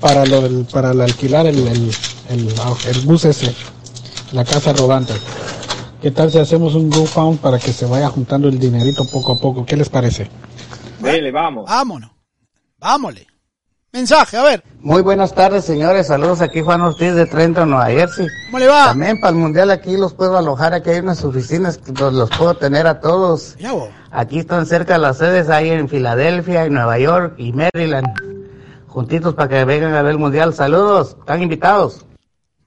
[0.00, 1.90] para lo del, para alquilar el, el,
[2.30, 3.54] el, el bus ese
[4.32, 5.14] la casa rodante.
[6.02, 9.38] ¿Qué tal si hacemos un GoFund para que se vaya juntando el dinerito poco a
[9.38, 9.66] poco?
[9.66, 10.30] ¿Qué les parece?
[11.00, 11.66] Dele, vamos.
[11.68, 12.10] Vámonos.
[12.78, 13.22] Vámonos.
[13.90, 14.62] Mensaje, a ver.
[14.80, 16.06] Muy buenas tardes, señores.
[16.08, 18.26] Saludos aquí Juan Ortiz de Trenton, Nueva Jersey.
[18.46, 18.84] ¿Cómo le va?
[18.84, 20.74] También para el Mundial aquí los puedo alojar.
[20.74, 23.56] Aquí hay unas oficinas que los, puedo tener a todos.
[24.10, 28.06] Aquí están cerca las sedes, ahí en Filadelfia, en Nueva York y Maryland.
[28.86, 30.52] Juntitos para que vengan a ver el Mundial.
[30.52, 31.16] Saludos.
[31.18, 32.04] Están invitados.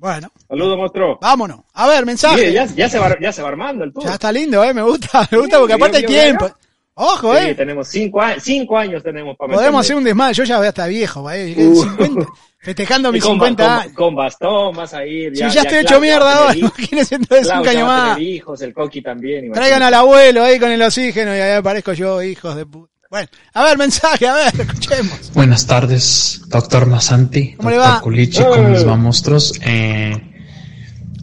[0.01, 0.31] Bueno.
[0.47, 1.19] Saludos, monstruo.
[1.21, 1.59] Vámonos.
[1.73, 2.51] A ver, mensaje.
[2.51, 4.03] ya, ya, se va, ya se va armando el tour.
[4.03, 4.73] Ya está lindo, eh.
[4.73, 6.49] Me gusta, me gusta porque aparte hay tiempo.
[6.95, 7.53] Ojo, eh.
[7.53, 10.33] tenemos cinco, años, cinco años tenemos para Podemos hacer un desmadre.
[10.33, 11.53] Yo ya voy a estar viejo, eh.
[11.53, 12.25] 50,
[12.57, 13.93] festejando mis 50 años.
[13.93, 15.33] Con, bastón vas a ir.
[15.33, 18.19] Ya, si ya, estoy hecho mierda ahora, imagínense entonces un año más.
[18.19, 19.51] hijos, el coqui también.
[19.51, 22.90] Traigan al abuelo ahí con el oxígeno y ahí aparezco yo, hijos de puta.
[23.12, 25.34] Bueno, a ver, mensaje, a ver, escuchemos.
[25.34, 28.01] Buenas tardes, doctor Masanti, ¿Cómo doctor le va?
[28.01, 29.53] Culichi, con mis monstruos.
[29.66, 30.16] Eh,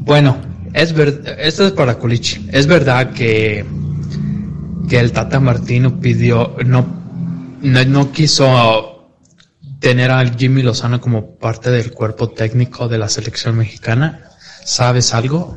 [0.00, 0.36] bueno,
[0.74, 2.46] es verdad, esto es para Culichi.
[2.52, 3.64] Es verdad que,
[4.86, 6.86] que el Tata Martino pidió, no,
[7.62, 9.14] no, quiso
[9.80, 14.28] tener a Jimmy Lozano como parte del cuerpo técnico de la selección mexicana.
[14.62, 15.56] ¿Sabes algo?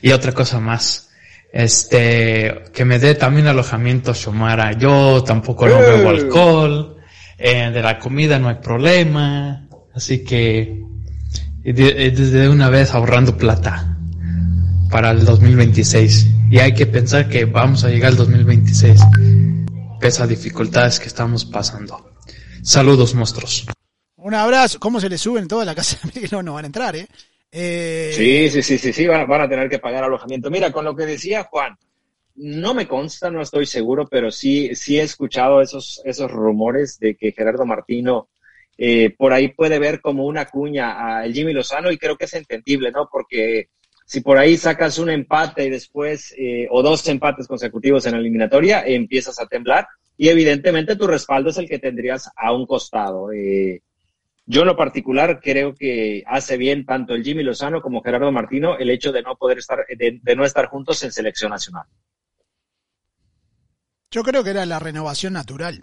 [0.00, 1.03] Y otra cosa más.
[1.54, 4.72] Este, que me dé también alojamiento Shomara.
[4.72, 6.96] Yo tampoco no bebo alcohol.
[7.38, 9.68] Eh, de la comida no hay problema.
[9.94, 10.82] Así que
[11.64, 13.96] y desde una vez ahorrando plata
[14.90, 16.26] para el 2026.
[16.50, 19.00] Y hay que pensar que vamos a llegar al 2026,
[19.98, 22.14] pese a dificultades que estamos pasando.
[22.62, 23.66] Saludos, monstruos.
[24.16, 24.78] Un abrazo.
[24.80, 25.98] ¿Cómo se le suben toda la casa?
[26.32, 27.08] no, no van a entrar, ¿eh?
[27.56, 28.10] Eh...
[28.12, 30.50] Sí, sí, sí, sí, sí, van, a tener que pagar alojamiento.
[30.50, 31.76] Mira, con lo que decía Juan,
[32.34, 37.14] no me consta, no estoy seguro, pero sí, sí he escuchado esos, esos rumores de
[37.14, 38.28] que Gerardo Martino
[38.76, 42.34] eh, por ahí puede ver como una cuña a Jimmy Lozano y creo que es
[42.34, 43.08] entendible, ¿no?
[43.08, 43.68] Porque
[44.04, 48.18] si por ahí sacas un empate y después, eh, o dos empates consecutivos en la
[48.18, 49.86] eliminatoria, empiezas a temblar
[50.16, 53.32] y evidentemente tu respaldo es el que tendrías a un costado.
[53.32, 53.82] Eh,
[54.46, 58.76] yo en lo particular creo que hace bien tanto el Jimmy Lozano como Gerardo Martino
[58.78, 61.86] el hecho de no poder estar, de no estar juntos en selección nacional.
[64.10, 65.82] Yo creo que era la renovación natural.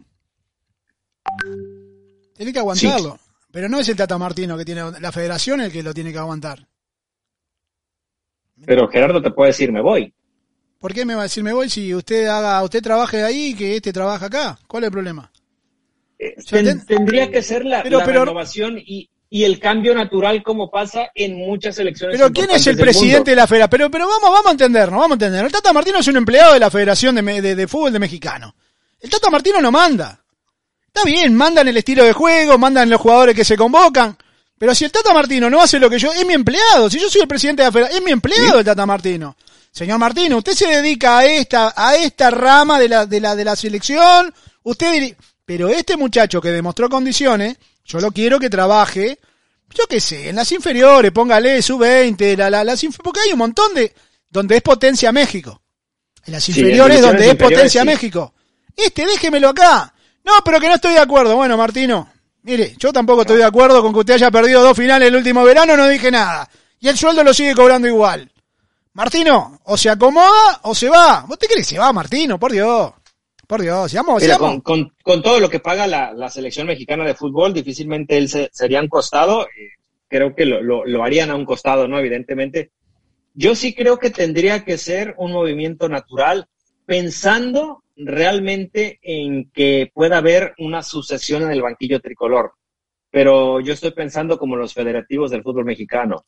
[2.36, 3.20] Tiene que aguantarlo.
[3.52, 6.20] Pero no es el Tata Martino que tiene la federación el que lo tiene que
[6.20, 6.68] aguantar.
[8.66, 10.14] Pero Gerardo te puede decir me voy.
[10.80, 13.56] ¿Por qué me va a decir me voy si usted haga, usted trabaje ahí y
[13.56, 14.60] que este trabaja acá?
[14.68, 15.31] ¿Cuál es el problema?
[16.22, 16.36] Eh,
[16.86, 22.18] tendría que ser la, renovación y y el cambio natural como pasa en muchas elecciones.
[22.18, 23.70] Pero ¿quién es el presidente de la federación?
[23.70, 25.46] Pero, pero vamos, vamos a entendernos, vamos a entender.
[25.46, 28.54] El Tata Martino es un empleado de la Federación de, de, Fútbol de Mexicano.
[29.00, 30.22] El Tata Martino no manda.
[30.86, 34.18] Está bien, mandan el estilo de juego, mandan los jugadores que se convocan.
[34.58, 36.90] Pero si el Tata Martino no hace lo que yo, es mi empleado.
[36.90, 39.38] Si yo soy el presidente de la federación, es mi empleado el Tata Martino.
[39.72, 43.46] Señor Martino, usted se dedica a esta, a esta rama de la, de la, de
[43.46, 44.34] la selección.
[44.64, 45.16] Usted
[45.52, 49.20] pero este muchacho que demostró condiciones, yo lo quiero que trabaje,
[49.76, 53.40] yo qué sé, en las inferiores, póngale su 20, la, la, las porque hay un
[53.40, 53.94] montón de
[54.30, 55.62] donde es potencia México.
[56.26, 58.34] En las inferiores donde es potencia México.
[58.74, 59.94] Este, déjemelo acá.
[60.24, 61.36] No, pero que no estoy de acuerdo.
[61.36, 62.08] Bueno, Martino,
[62.44, 65.44] mire, yo tampoco estoy de acuerdo con que usted haya perdido dos finales el último
[65.44, 66.50] verano, no dije nada.
[66.80, 68.32] Y el sueldo lo sigue cobrando igual.
[68.94, 71.26] Martino, o se acomoda o se va.
[71.28, 72.40] ¿Vos te crees que se va, Martino?
[72.40, 72.94] Por Dios.
[73.52, 74.24] Por Dios, seamos,
[74.64, 78.50] Con, con, todo lo que paga la, la, selección mexicana de fútbol, difícilmente él se,
[78.54, 79.44] sería un costado.
[79.44, 79.72] Eh,
[80.08, 82.00] creo que lo, lo, lo, harían a un costado, ¿no?
[82.00, 82.72] Evidentemente.
[83.34, 86.48] Yo sí creo que tendría que ser un movimiento natural,
[86.86, 92.54] pensando realmente en que pueda haber una sucesión en el banquillo tricolor.
[93.10, 96.24] Pero yo estoy pensando como los federativos del fútbol mexicano.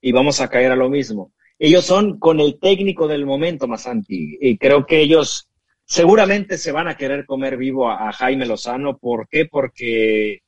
[0.00, 1.30] Y vamos a caer a lo mismo.
[1.56, 4.38] Ellos son con el técnico del momento, Masanti.
[4.40, 5.48] Y creo que ellos
[5.88, 8.98] seguramente se van a querer comer vivo a, Jaime Lozano.
[8.98, 9.46] ¿Por qué?
[9.46, 10.42] Porque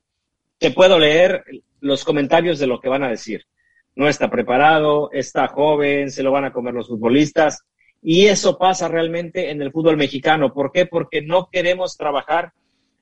[0.58, 1.44] te puedo leer
[1.80, 3.46] los comentarios de lo que van a decir.
[3.96, 7.64] No está preparado, está joven, se lo van a comer los futbolistas.
[8.02, 10.52] Y eso pasa realmente en el fútbol mexicano.
[10.52, 10.84] ¿Por qué?
[10.84, 12.52] Porque no queremos trabajar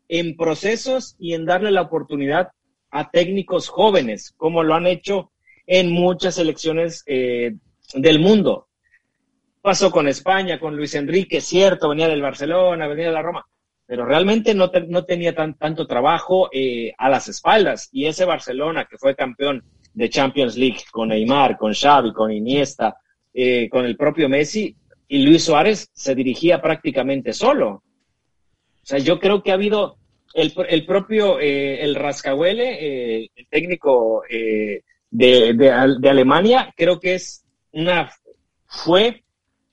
[0.09, 2.49] en procesos y en darle la oportunidad
[2.91, 5.33] a técnicos jóvenes, como lo han hecho
[5.67, 7.57] en muchas selecciones eh,
[7.95, 8.68] del mundo
[9.61, 13.47] pasó con España, con Luis Enrique, cierto, venía del Barcelona, venía de la Roma,
[13.87, 17.89] pero realmente no, no tenía tan, tanto trabajo eh, a las espaldas.
[17.93, 22.97] Y ese Barcelona que fue campeón de Champions League con Neymar, con Xavi, con Iniesta,
[23.33, 24.77] eh, con el propio Messi,
[25.09, 27.69] y Luis Suárez se dirigía prácticamente solo.
[27.71, 29.97] O sea, yo creo que ha habido
[30.35, 37.45] el, el propio, eh, el Rascahuele, el técnico de, de, de Alemania, creo que es
[37.73, 38.11] una,
[38.67, 39.23] fue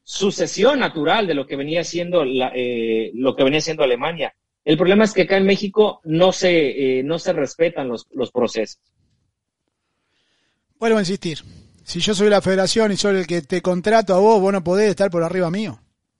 [0.06, 4.34] sucesión natural de lo que venía siendo la, eh, lo que venía siendo Alemania.
[4.64, 8.32] El problema es que acá en México no se, eh, no se respetan los, los
[8.32, 8.80] procesos.
[10.80, 11.40] Vuelvo a insistir.
[11.84, 14.64] Si yo soy la federación y soy el que te contrato a vos, vos no
[14.64, 15.80] podés estar por arriba mío.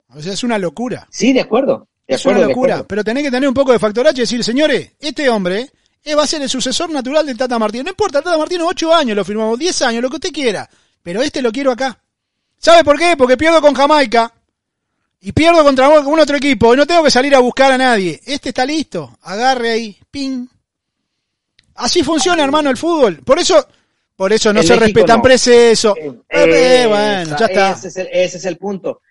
[0.10, 1.08] O sea, es una locura.
[1.12, 1.88] Sí, de acuerdo.
[2.08, 2.86] es una locura.
[2.88, 5.70] Pero tenés que tener un poco de factor H y decir, señores, este hombre
[6.04, 7.84] eh, va a ser el sucesor natural del Tata Martino.
[7.84, 10.68] No importa, Tata Martino, ocho años lo firmamos, diez años, lo que usted quiera.
[11.04, 12.00] Pero este lo quiero acá.
[12.66, 13.16] ¿Sabe por qué?
[13.16, 14.34] Porque pierdo con Jamaica
[15.22, 18.20] y pierdo contra un otro equipo y no tengo que salir a buscar a nadie.
[18.26, 19.20] Este está listo.
[19.22, 19.96] Agarre ahí.
[20.10, 20.48] Ping.
[21.76, 23.18] Así funciona, hermano, el fútbol.
[23.18, 23.68] Por eso,
[24.16, 25.96] por eso no se respetan procesos.
[25.96, 27.72] Eh, eh, bueno, ya está.
[27.74, 29.02] Ese es, el, ese es el punto.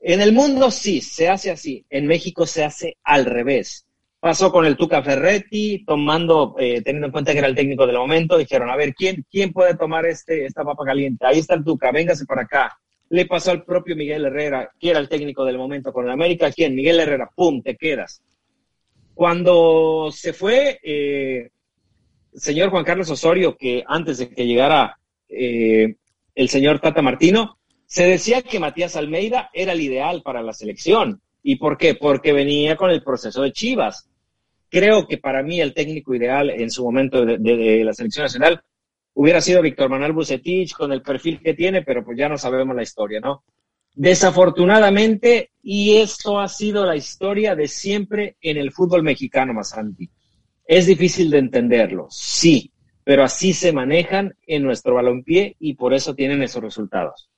[0.00, 1.84] En el mundo sí, se hace así.
[1.90, 3.84] En México se hace al revés.
[4.20, 7.98] Pasó con el Tuca Ferretti, tomando, eh, teniendo en cuenta que era el técnico del
[7.98, 11.26] momento, dijeron, a ver, ¿quién, quién puede tomar este, esta papa caliente?
[11.26, 12.78] Ahí está el Tuca, véngase para acá
[13.12, 16.50] le pasó al propio Miguel Herrera, que era el técnico del momento con el América,
[16.50, 16.74] ¿quién?
[16.74, 18.22] Miguel Herrera, ¡pum!, te quedas.
[19.12, 21.50] Cuando se fue eh,
[22.32, 24.98] señor Juan Carlos Osorio, que antes de que llegara
[25.28, 25.96] eh,
[26.34, 31.20] el señor Tata Martino, se decía que Matías Almeida era el ideal para la selección.
[31.42, 31.94] ¿Y por qué?
[31.94, 34.08] Porque venía con el proceso de Chivas.
[34.70, 38.62] Creo que para mí el técnico ideal en su momento de la selección nacional
[39.14, 42.74] hubiera sido Víctor Manuel Bucetich con el perfil que tiene, pero pues ya no sabemos
[42.74, 43.44] la historia, ¿no?
[43.94, 50.08] Desafortunadamente, y esto ha sido la historia de siempre en el fútbol mexicano, Masanti.
[50.64, 52.72] Es difícil de entenderlo, sí,
[53.04, 57.28] pero así se manejan en nuestro balompié y por eso tienen esos resultados.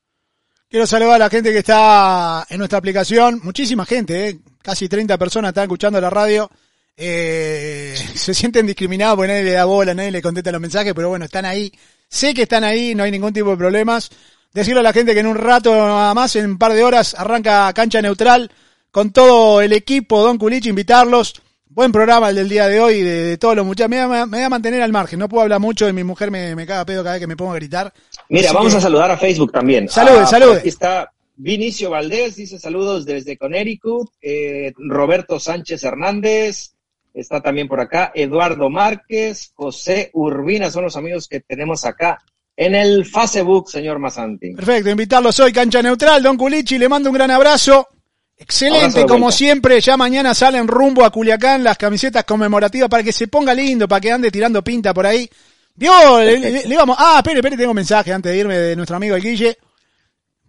[0.68, 4.38] Quiero saludar a la gente que está en nuestra aplicación, muchísima gente, ¿eh?
[4.62, 6.50] casi 30 personas están escuchando la radio
[6.97, 11.09] eh, se sienten discriminados porque nadie le da bola, nadie le contesta los mensajes, pero
[11.09, 11.72] bueno, están ahí.
[12.09, 14.11] Sé que están ahí, no hay ningún tipo de problemas.
[14.53, 17.14] Decirle a la gente que en un rato nada más, en un par de horas,
[17.18, 18.51] arranca cancha neutral
[18.92, 21.34] con todo el equipo, Don Culich, invitarlos.
[21.66, 23.90] Buen programa el del día de hoy, de, todos los muchachos.
[23.90, 26.64] Me, voy a mantener al margen, no puedo hablar mucho, de mi mujer me, me
[26.64, 27.92] caga pedo cada vez que me pongo a gritar.
[28.28, 29.88] Mira, vamos a saludar a Facebook también.
[29.88, 30.59] Salude, ah, salude.
[30.59, 34.09] Aquí está Vinicio Valdés, dice saludos desde Connecticut.
[34.22, 36.73] Eh, Roberto Sánchez Hernández,
[37.14, 42.18] Está también por acá Eduardo Márquez, José Urbina, son los amigos que tenemos acá
[42.56, 44.52] en el Facebook, señor Masanti.
[44.54, 47.88] Perfecto, invitarlos hoy, Cancha Neutral, Don Culichi, le mando un gran abrazo.
[48.36, 53.28] Excelente, como siempre, ya mañana salen rumbo a Culiacán las camisetas conmemorativas para que se
[53.28, 55.30] ponga lindo, para que ande tirando pinta por ahí.
[55.72, 56.96] Diego, le, le, vamos.
[56.98, 59.56] Ah, espere, espere, tengo mensaje antes de irme de nuestro amigo el Guille.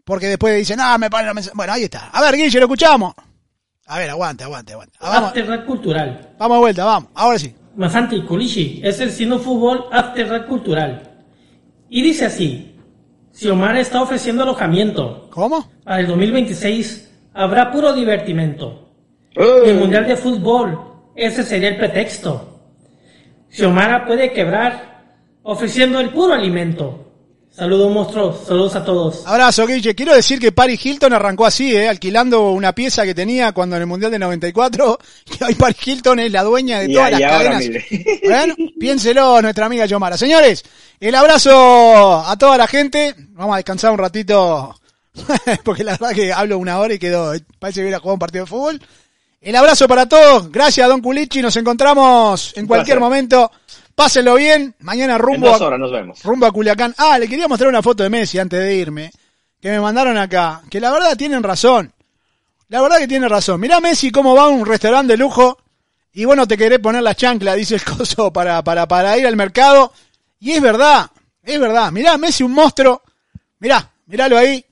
[0.04, 1.56] Porque después dicen, ah, me ponen mensaje.
[1.56, 2.10] Bueno, ahí está.
[2.10, 3.14] A ver, Guille, lo escuchamos.
[3.88, 4.98] A ver, aguante, aguante, aguante.
[5.00, 5.34] Vamos.
[5.66, 6.34] cultural.
[6.40, 7.10] Vamos de vuelta, vamos.
[7.14, 7.54] Ahora sí.
[7.76, 11.04] Masanti Kulishi es el Sino Fútbol After Cultural.
[11.90, 12.76] Y dice así,
[13.32, 15.30] si Omar está ofreciendo alojamiento.
[15.30, 15.70] ¿Cómo?
[15.84, 18.90] Para el 2026 habrá puro divertimento.
[19.36, 20.80] El Mundial de Fútbol,
[21.16, 22.60] ese sería el pretexto.
[23.50, 25.04] Xiomara puede quebrar
[25.44, 27.05] ofreciendo el puro alimento.
[27.56, 29.26] Saludos monstruos, saludos a todos.
[29.26, 29.96] Abrazo, Guille.
[29.96, 31.88] Quiero decir que Paris Hilton arrancó así, ¿eh?
[31.88, 35.00] alquilando una pieza que tenía cuando en el Mundial de 94.
[35.40, 37.64] Y hoy Paris Hilton es la dueña de todas las cadenas.
[38.24, 40.18] Bueno, piénselo, nuestra amiga Yomara.
[40.18, 40.66] Señores,
[41.00, 43.16] el abrazo a toda la gente.
[43.30, 44.76] Vamos a descansar un ratito,
[45.64, 48.44] porque la verdad que hablo una hora y quedó, parece que hubiera jugado un partido
[48.44, 48.82] de fútbol.
[49.40, 50.52] El abrazo para todos.
[50.52, 51.42] Gracias, Don Culichi.
[51.42, 53.50] Nos encontramos en cualquier momento.
[53.96, 54.76] Pásenlo bien.
[54.80, 56.22] Mañana rumbo, a, nos vemos.
[56.24, 56.94] rumbo a Culiacán.
[56.98, 59.12] Ah, le quería mostrar una foto de Messi antes de irme.
[59.62, 60.62] Que me mandaron acá.
[60.70, 61.94] Que la verdad tienen razón.
[62.68, 63.60] La verdad que tiene razón.
[63.60, 65.58] Mirá Messi cómo va a un restaurante de lujo.
[66.12, 69.36] Y bueno, te querés poner la chancla, dice el coso, para, para, para ir al
[69.38, 69.94] mercado.
[70.40, 71.10] Y es verdad.
[71.42, 71.92] Es verdad.
[71.92, 73.02] Mirá Messi un monstruo.
[73.60, 74.64] Mirá, miralo ahí.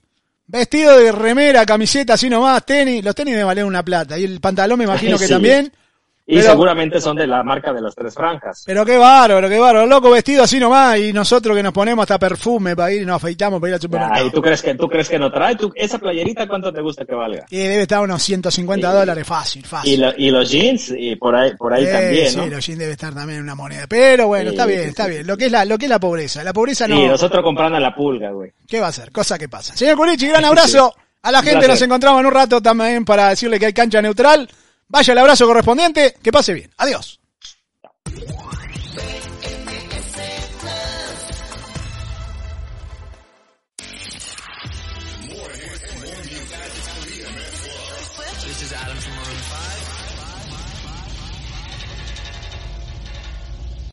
[0.46, 3.02] Vestido de remera, camiseta, así nomás, tenis.
[3.02, 4.18] Los tenis me valen una plata.
[4.18, 5.72] Y el pantalón me imagino que también.
[6.26, 8.62] Y seguramente son de la marca de las tres franjas.
[8.64, 9.86] Pero qué bárbaro, qué bárbaro.
[9.86, 13.16] Loco vestido así nomás y nosotros que nos ponemos hasta perfume para ir y nos
[13.16, 14.26] afeitamos para ir al supermercado.
[14.26, 15.56] ¿Y tú crees que, tú crees que no trae?
[15.74, 17.44] ¿Esa playerita cuánto te gusta que valga?
[17.50, 20.14] Y debe estar unos 150 dólares, fácil, fácil.
[20.16, 23.40] Y, los jeans, y por ahí, por ahí también, Sí, los jeans debe estar también
[23.40, 23.86] en una moneda.
[23.86, 25.26] Pero bueno, está bien, está bien.
[25.26, 26.42] Lo que es la, lo que es la pobreza.
[26.42, 26.96] La pobreza no.
[26.96, 28.50] Y nosotros comprando la pulga, güey.
[28.66, 29.12] ¿Qué va a ser?
[29.12, 29.76] Cosa que pasa.
[29.76, 30.94] Señor Curichi, gran abrazo.
[31.22, 34.48] A la gente nos encontramos en un rato también para decirle que hay cancha neutral.
[34.88, 36.14] Vaya el abrazo correspondiente.
[36.22, 36.70] Que pase bien.
[36.76, 37.20] Adiós.